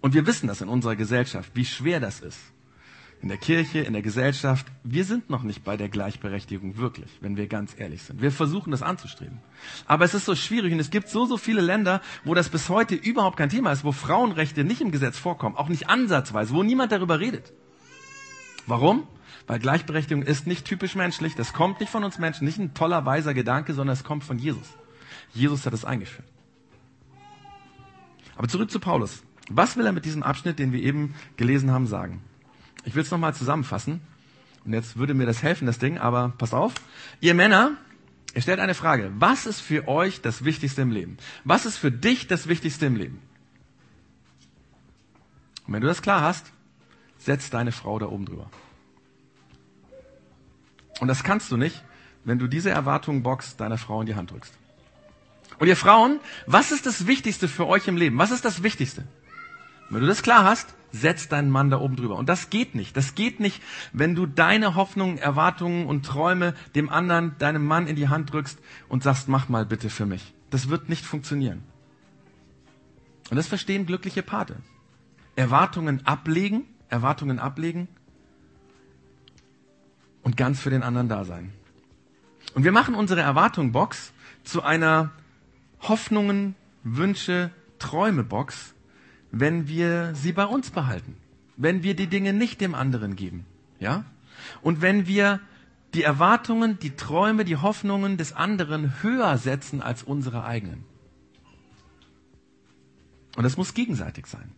[0.01, 2.39] Und wir wissen das in unserer Gesellschaft, wie schwer das ist
[3.23, 7.37] in der Kirche, in der Gesellschaft, wir sind noch nicht bei der Gleichberechtigung wirklich, wenn
[7.37, 8.21] wir ganz ehrlich sind.
[8.21, 9.39] Wir versuchen das anzustreben.
[9.87, 12.69] Aber es ist so schwierig und es gibt so, so viele Länder, wo das bis
[12.69, 16.63] heute überhaupt kein Thema ist, wo Frauenrechte nicht im Gesetz vorkommen, auch nicht ansatzweise, wo
[16.63, 17.53] niemand darüber redet.
[18.67, 19.07] Warum?
[19.47, 23.07] Weil Gleichberechtigung ist nicht typisch menschlich, das kommt nicht von uns Menschen, nicht ein toller,
[23.07, 24.77] weiser Gedanke, sondern es kommt von Jesus.
[25.33, 26.27] Jesus hat es eingeführt.
[28.37, 29.23] Aber zurück zu Paulus.
[29.49, 32.23] Was will er mit diesem Abschnitt, den wir eben gelesen haben, sagen?
[32.87, 34.01] Ich will es nochmal zusammenfassen.
[34.65, 36.73] Und jetzt würde mir das helfen, das Ding, aber pass auf.
[37.21, 37.73] Ihr Männer,
[38.33, 39.13] er stellt eine Frage.
[39.19, 41.19] Was ist für euch das Wichtigste im Leben?
[41.45, 43.21] Was ist für dich das Wichtigste im Leben?
[45.67, 46.53] Und wenn du das klar hast,
[47.19, 48.51] setz deine Frau da oben drüber.
[51.01, 51.83] Und das kannst du nicht,
[52.25, 54.55] wenn du diese Erwartungen-Box deiner Frau in die Hand drückst.
[55.59, 58.19] Und ihr Frauen, was ist das Wichtigste für euch im Leben?
[58.19, 59.07] Was ist das Wichtigste?
[59.91, 62.17] Wenn du das klar hast, setz deinen Mann da oben drüber.
[62.17, 62.97] Und das geht nicht.
[62.97, 67.97] Das geht nicht, wenn du deine Hoffnungen, Erwartungen und Träume dem anderen, deinem Mann in
[67.97, 70.35] die Hand drückst und sagst, mach mal bitte für mich.
[70.51, 71.63] Das wird nicht funktionieren.
[73.31, 74.57] Und das verstehen glückliche Pate.
[75.35, 77.89] Erwartungen ablegen, Erwartungen ablegen
[80.23, 81.53] und ganz für den anderen da sein.
[82.55, 84.13] Und wir machen unsere Erwartungen-Box
[84.45, 85.11] zu einer
[85.83, 88.76] Hoffnungen, Wünsche, Träume-Box,
[89.41, 91.17] wenn wir sie bei uns behalten.
[91.57, 93.47] Wenn wir die Dinge nicht dem anderen geben.
[93.81, 94.05] Ja?
[94.63, 95.41] Und wenn wir
[95.95, 100.85] die Erwartungen, die Träume, die Hoffnungen des anderen höher setzen als unsere eigenen.
[103.37, 104.53] Und das muss gegenseitig sein.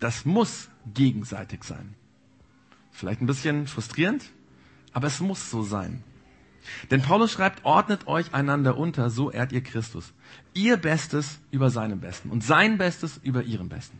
[0.00, 1.94] Das muss gegenseitig sein.
[2.90, 4.24] Vielleicht ein bisschen frustrierend,
[4.92, 6.02] aber es muss so sein.
[6.90, 10.12] Denn Paulus schreibt, ordnet euch einander unter, so ehrt ihr Christus.
[10.54, 13.98] Ihr Bestes über seinem Besten und sein Bestes über ihrem Besten.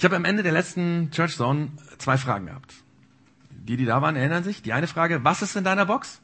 [0.00, 2.72] Ich habe am Ende der letzten Church Zone zwei Fragen gehabt.
[3.50, 4.62] Die, die da waren, erinnern sich.
[4.62, 6.22] Die eine Frage, was ist in deiner Box?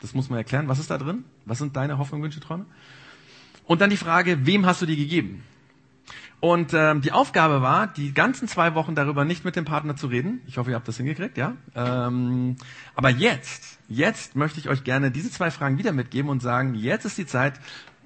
[0.00, 0.66] Das muss man erklären.
[0.66, 1.22] Was ist da drin?
[1.44, 2.66] Was sind deine Hoffnungen, Wünsche, Träume?
[3.64, 5.44] Und dann die Frage, wem hast du die gegeben?
[6.40, 10.08] Und ähm, die Aufgabe war, die ganzen zwei Wochen darüber nicht mit dem Partner zu
[10.08, 10.40] reden.
[10.48, 11.54] Ich hoffe, ihr habt das hingekriegt, ja.
[11.76, 12.56] Ähm,
[12.96, 17.04] aber jetzt, jetzt möchte ich euch gerne diese zwei Fragen wieder mitgeben und sagen, jetzt
[17.04, 17.54] ist die Zeit.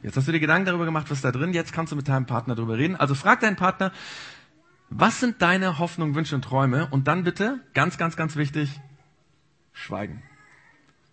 [0.02, 1.55] Jetzt hast du dir Gedanken darüber gemacht, was da drin.
[1.55, 2.96] Jetzt kannst du mit deinem Partner darüber reden.
[2.96, 3.92] Also frag deinen Partner,
[4.88, 6.88] was sind deine Hoffnungen, Wünsche und Träume?
[6.90, 8.81] Und dann bitte, ganz, ganz, ganz wichtig,
[9.72, 10.22] schweigen.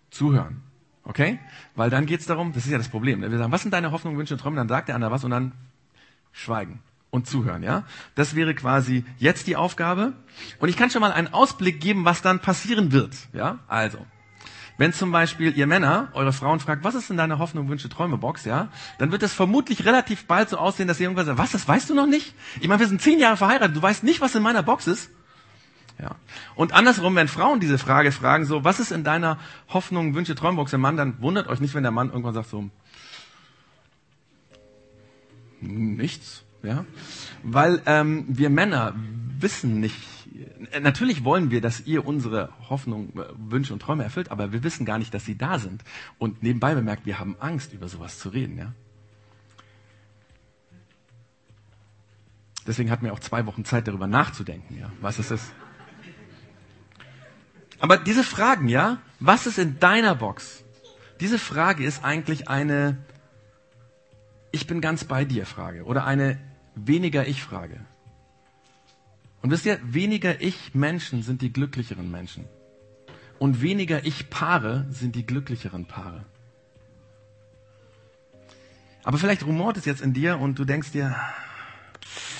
[0.09, 0.61] Zuhören.
[1.03, 1.39] Okay?
[1.75, 3.19] Weil dann geht's darum, das ist ja das Problem.
[3.19, 3.31] Ne?
[3.31, 4.57] Wir sagen, was sind deine Hoffnungen, Wünsche und Träume?
[4.57, 5.53] Dann sagt der andere was und dann
[6.31, 6.79] schweigen
[7.13, 7.83] und zuhören, ja?
[8.15, 10.13] Das wäre quasi jetzt die Aufgabe.
[10.59, 13.59] Und ich kann schon mal einen Ausblick geben, was dann passieren wird, ja?
[13.67, 13.99] Also,
[14.77, 18.17] wenn zum Beispiel ihr Männer eure Frauen fragt, was ist denn deine Hoffnung, Wünsche, Träume
[18.17, 21.51] Box, ja, dann wird es vermutlich relativ bald so aussehen, dass ihr irgendwann sagt, was,
[21.51, 22.33] das weißt du noch nicht?
[22.59, 25.11] Ich meine, wir sind zehn Jahre verheiratet, du weißt nicht, was in meiner Box ist.
[25.99, 26.15] Ja.
[26.55, 29.37] Und andersrum, wenn Frauen diese Frage fragen, so, was ist in deiner
[29.69, 32.69] Hoffnung, Wünsche, Träumbox der Mann, dann wundert euch nicht, wenn der Mann irgendwann sagt so,
[35.61, 36.85] nichts, ja,
[37.43, 38.93] weil ähm, wir Männer
[39.39, 40.12] wissen nicht
[40.81, 44.85] natürlich wollen wir, dass ihr unsere Hoffnung, äh, Wünsche und Träume erfüllt, aber wir wissen
[44.85, 45.83] gar nicht, dass sie da sind.
[46.17, 48.73] Und nebenbei bemerkt, wir haben Angst, über sowas zu reden, ja.
[52.65, 55.53] Deswegen hatten wir auch zwei Wochen Zeit, darüber nachzudenken, ja, was es ist.
[57.79, 60.63] Aber diese Fragen, ja, was ist in deiner Box?
[61.19, 62.97] Diese Frage ist eigentlich eine
[64.51, 66.39] Ich bin ganz bei dir Frage oder eine
[66.75, 67.81] weniger Ich Frage.
[69.43, 72.45] Und wisst ihr, weniger Ich-Menschen sind die glücklicheren Menschen.
[73.39, 76.25] Und weniger Ich-Paare sind die glücklicheren Paare.
[79.03, 81.15] Aber vielleicht rumort es jetzt in dir und du denkst dir,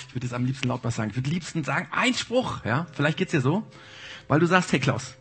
[0.08, 1.10] ich würde jetzt am liebsten laut was sagen.
[1.10, 2.86] Ich würde liebsten sagen, Einspruch, ja.
[2.94, 3.64] Vielleicht geht's dir so.
[4.26, 5.14] Weil du sagst, hey Klaus,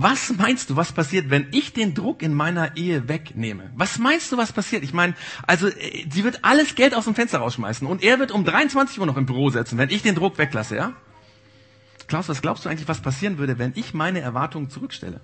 [0.00, 3.70] Was meinst du, was passiert, wenn ich den Druck in meiner Ehe wegnehme?
[3.74, 4.84] Was meinst du, was passiert?
[4.84, 5.14] Ich meine,
[5.46, 9.00] also äh, sie wird alles Geld aus dem Fenster rausschmeißen und er wird um 23
[9.00, 10.92] Uhr noch im Büro setzen, wenn ich den Druck weglasse, ja?
[12.08, 15.20] Klaus, was glaubst du eigentlich, was passieren würde, wenn ich meine Erwartungen zurückstelle?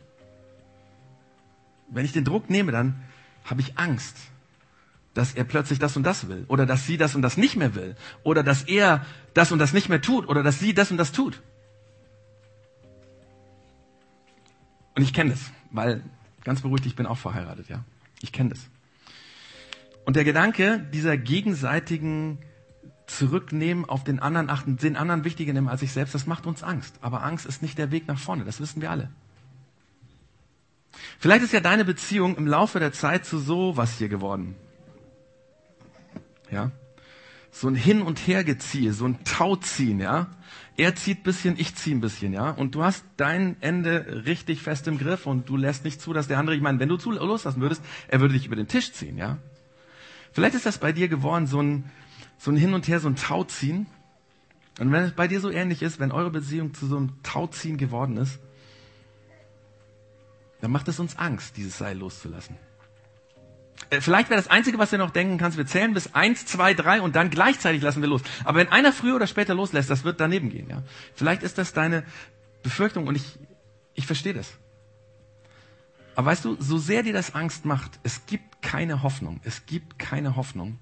[1.89, 3.03] Wenn ich den Druck nehme, dann
[3.45, 4.16] habe ich Angst,
[5.14, 7.74] dass er plötzlich das und das will oder dass sie das und das nicht mehr
[7.74, 10.99] will oder dass er das und das nicht mehr tut oder dass sie das und
[10.99, 11.41] das tut.
[14.95, 16.03] Und ich kenne das, weil
[16.45, 17.85] ganz beruhigt, ich bin auch verheiratet, ja.
[18.20, 18.61] Ich kenne das.
[20.05, 22.39] Und der Gedanke dieser gegenseitigen
[23.07, 26.63] Zurücknehmen auf den anderen achten, den anderen wichtiger nehmen als sich selbst, das macht uns
[26.63, 26.95] Angst.
[27.01, 29.11] Aber Angst ist nicht der Weg nach vorne, das wissen wir alle.
[31.19, 34.55] Vielleicht ist ja deine Beziehung im Laufe der Zeit zu sowas hier geworden.
[36.51, 36.71] Ja?
[37.51, 40.29] So ein Hin- und Hergeziehe, so ein Tauziehen, ja?
[40.77, 42.51] Er zieht bisschen, ich ziehe ein bisschen, ja?
[42.51, 46.27] Und du hast dein Ende richtig fest im Griff und du lässt nicht zu, dass
[46.27, 48.93] der andere, ich meine, wenn du zu loslassen würdest, er würde dich über den Tisch
[48.93, 49.39] ziehen, ja?
[50.33, 51.85] Vielleicht ist das bei dir geworden, so ein,
[52.39, 53.87] so ein Hin und Her, so ein Tauziehen.
[54.80, 57.76] Und wenn es bei dir so ähnlich ist, wenn eure Beziehung zu so einem Tauziehen
[57.76, 58.39] geworden ist,
[60.61, 62.57] dann macht es uns Angst, dieses Seil loszulassen.
[63.91, 66.74] Äh, vielleicht wäre das Einzige, was wir noch denken kannst, wir zählen bis eins, zwei,
[66.74, 68.22] drei und dann gleichzeitig lassen wir los.
[68.45, 70.68] Aber wenn einer früher oder später loslässt, das wird daneben gehen.
[70.68, 70.82] Ja?
[71.14, 72.05] Vielleicht ist das deine
[72.62, 73.39] Befürchtung und ich,
[73.95, 74.49] ich verstehe das.
[76.14, 79.41] Aber weißt du, so sehr dir das Angst macht, es gibt keine Hoffnung.
[79.45, 80.78] Es gibt keine Hoffnung,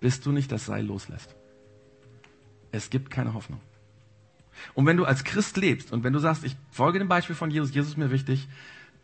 [0.00, 1.34] bis du nicht das Seil loslässt.
[2.72, 3.60] Es gibt keine Hoffnung.
[4.74, 7.50] Und wenn du als Christ lebst und wenn du sagst, ich folge dem Beispiel von
[7.50, 8.48] Jesus, Jesus ist mir wichtig,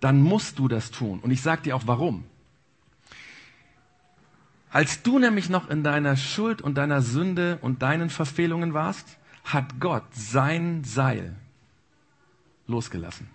[0.01, 1.21] dann musst du das tun.
[1.21, 2.25] Und ich sage dir auch warum.
[4.71, 9.79] Als du nämlich noch in deiner Schuld und deiner Sünde und deinen Verfehlungen warst, hat
[9.79, 11.37] Gott sein Seil
[12.67, 13.29] losgelassen.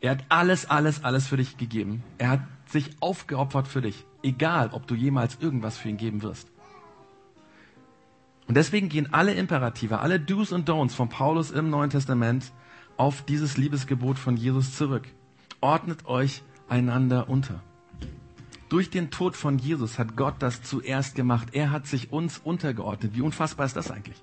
[0.00, 2.02] Er hat alles, alles, alles für dich gegeben.
[2.18, 2.40] Er hat
[2.70, 6.48] sich aufgeopfert für dich, egal ob du jemals irgendwas für ihn geben wirst.
[8.46, 12.52] Und deswegen gehen alle Imperative, alle Do's und Don'ts von Paulus im Neuen Testament
[12.96, 15.06] auf dieses Liebesgebot von Jesus zurück.
[15.60, 17.62] Ordnet euch einander unter.
[18.68, 21.48] Durch den Tod von Jesus hat Gott das zuerst gemacht.
[21.52, 23.14] Er hat sich uns untergeordnet.
[23.14, 24.22] Wie unfassbar ist das eigentlich?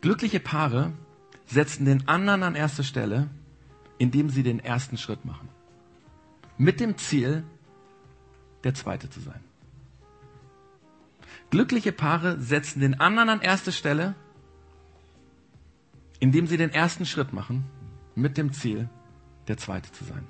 [0.00, 0.92] Glückliche Paare
[1.52, 3.28] setzen den anderen an erste Stelle,
[3.98, 5.48] indem sie den ersten Schritt machen.
[6.56, 7.44] Mit dem Ziel,
[8.64, 9.40] der Zweite zu sein.
[11.50, 14.14] Glückliche Paare setzen den anderen an erste Stelle,
[16.20, 17.64] indem sie den ersten Schritt machen
[18.14, 18.88] mit dem Ziel,
[19.48, 20.26] der Zweite zu sein.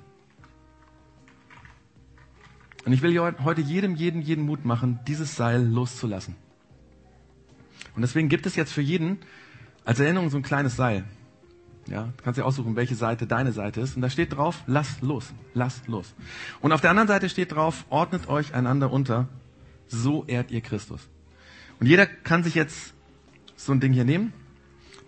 [2.85, 6.35] Und ich will heute jedem, jedem, jeden Mut machen, dieses Seil loszulassen.
[7.95, 9.19] Und deswegen gibt es jetzt für jeden
[9.85, 11.03] als Erinnerung so ein kleines Seil.
[11.87, 13.95] Ja, du kannst dir aussuchen, welche Seite deine Seite ist.
[13.95, 16.13] Und da steht drauf, lass los, lass los.
[16.61, 19.27] Und auf der anderen Seite steht drauf, ordnet euch einander unter,
[19.87, 21.09] so ehrt ihr Christus.
[21.79, 22.93] Und jeder kann sich jetzt
[23.57, 24.33] so ein Ding hier nehmen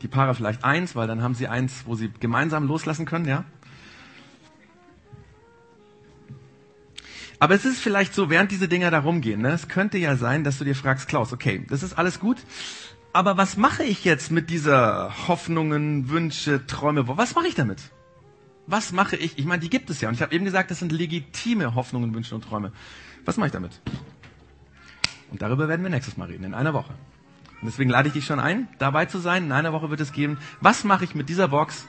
[0.01, 3.45] die Paare vielleicht eins, weil dann haben sie eins, wo sie gemeinsam loslassen können, ja.
[7.39, 10.43] Aber es ist vielleicht so, während diese Dinger da rumgehen, ne, es könnte ja sein,
[10.43, 12.37] dass du dir fragst, Klaus, okay, das ist alles gut,
[13.15, 17.79] aber was mache ich jetzt mit dieser Hoffnungen, Wünsche, Träume, was mache ich damit?
[18.67, 19.39] Was mache ich?
[19.39, 20.09] Ich meine, die gibt es ja.
[20.09, 22.73] Und ich habe eben gesagt, das sind legitime Hoffnungen, Wünsche und Träume.
[23.23, 23.79] Was mache ich damit?
[25.31, 26.93] Und darüber werden wir nächstes Mal reden, in einer Woche.
[27.61, 29.45] Und deswegen lade ich dich schon ein, dabei zu sein.
[29.45, 31.87] In einer Woche wird es geben, was mache ich mit dieser Box?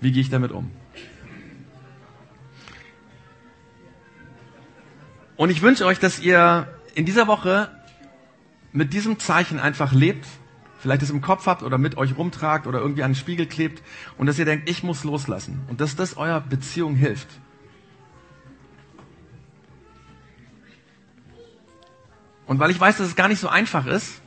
[0.00, 0.70] Wie gehe ich damit um?
[5.36, 7.70] Und ich wünsche euch, dass ihr in dieser Woche
[8.76, 10.26] mit diesem Zeichen einfach lebt,
[10.78, 13.82] vielleicht es im Kopf habt oder mit euch rumtragt oder irgendwie an den Spiegel klebt
[14.18, 17.28] und dass ihr denkt, ich muss loslassen und dass das eurer Beziehung hilft.
[22.44, 24.20] Und weil ich weiß, dass es gar nicht so einfach ist,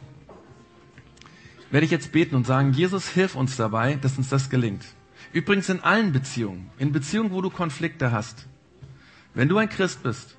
[1.69, 4.83] werde ich jetzt beten und sagen, Jesus, hilf uns dabei, dass uns das gelingt.
[5.31, 8.47] Übrigens in allen Beziehungen, in Beziehungen, wo du Konflikte hast.
[9.35, 10.37] Wenn du ein Christ bist,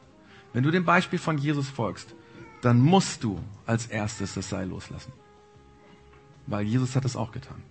[0.52, 2.16] wenn du dem Beispiel von Jesus folgst,
[2.62, 5.12] dann musst du als erstes das Seil loslassen.
[6.46, 7.62] Weil Jesus hat es auch getan.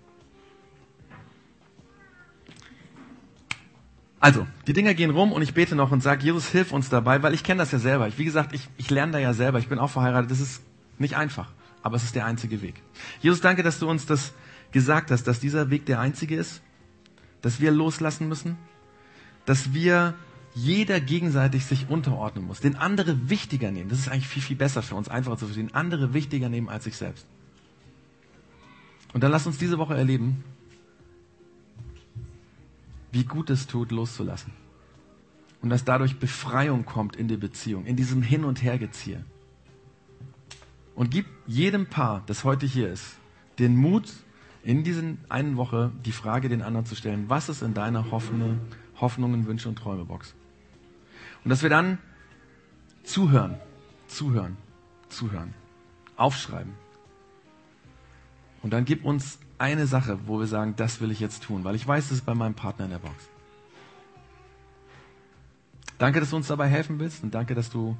[4.21, 7.23] Also, die Dinger gehen rum und ich bete noch und sage, Jesus, hilf uns dabei,
[7.23, 8.07] weil ich kenne das ja selber.
[8.07, 9.59] Ich, wie gesagt, ich, ich lerne da ja selber.
[9.59, 10.29] Ich bin auch verheiratet.
[10.29, 10.61] Das ist
[10.97, 11.49] nicht einfach
[11.81, 12.81] aber es ist der einzige Weg.
[13.21, 14.33] Jesus, danke, dass du uns das
[14.71, 16.61] gesagt hast, dass dieser Weg der einzige ist,
[17.41, 18.57] dass wir loslassen müssen,
[19.45, 20.13] dass wir
[20.55, 23.89] jeder gegenseitig sich unterordnen muss, den andere wichtiger nehmen.
[23.89, 25.73] Das ist eigentlich viel, viel besser für uns, einfacher zu verstehen.
[25.73, 27.25] Andere wichtiger nehmen als sich selbst.
[29.13, 30.43] Und dann lass uns diese Woche erleben,
[33.11, 34.53] wie gut es tut, loszulassen.
[35.61, 39.25] Und dass dadurch Befreiung kommt in die Beziehung, in diesem Hin- und Hergeziehe.
[40.95, 43.17] Und gib jedem Paar, das heute hier ist,
[43.57, 44.13] den Mut,
[44.63, 48.59] in diesen einen Woche die Frage den anderen zu stellen, was ist in deiner Hoffnung,
[48.99, 50.35] Hoffnungen, Wünsche und Träumebox?
[51.43, 51.97] Und dass wir dann
[53.03, 53.59] zuhören,
[54.07, 54.57] zuhören,
[55.09, 55.53] zuhören,
[56.15, 56.73] aufschreiben.
[58.61, 61.75] Und dann gib uns eine Sache, wo wir sagen, das will ich jetzt tun, weil
[61.75, 63.29] ich weiß, das ist bei meinem Partner in der Box.
[65.97, 67.97] Danke, dass du uns dabei helfen willst und danke, dass du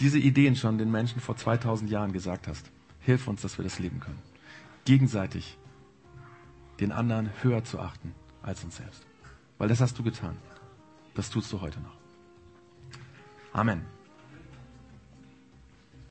[0.00, 2.70] diese Ideen schon den Menschen vor 2000 Jahren gesagt hast.
[3.00, 4.18] Hilf uns, dass wir das leben können.
[4.84, 5.56] Gegenseitig
[6.80, 9.06] den anderen höher zu achten als uns selbst.
[9.58, 10.36] Weil das hast du getan.
[11.14, 12.01] Das tust du heute noch.
[13.54, 13.86] Amen.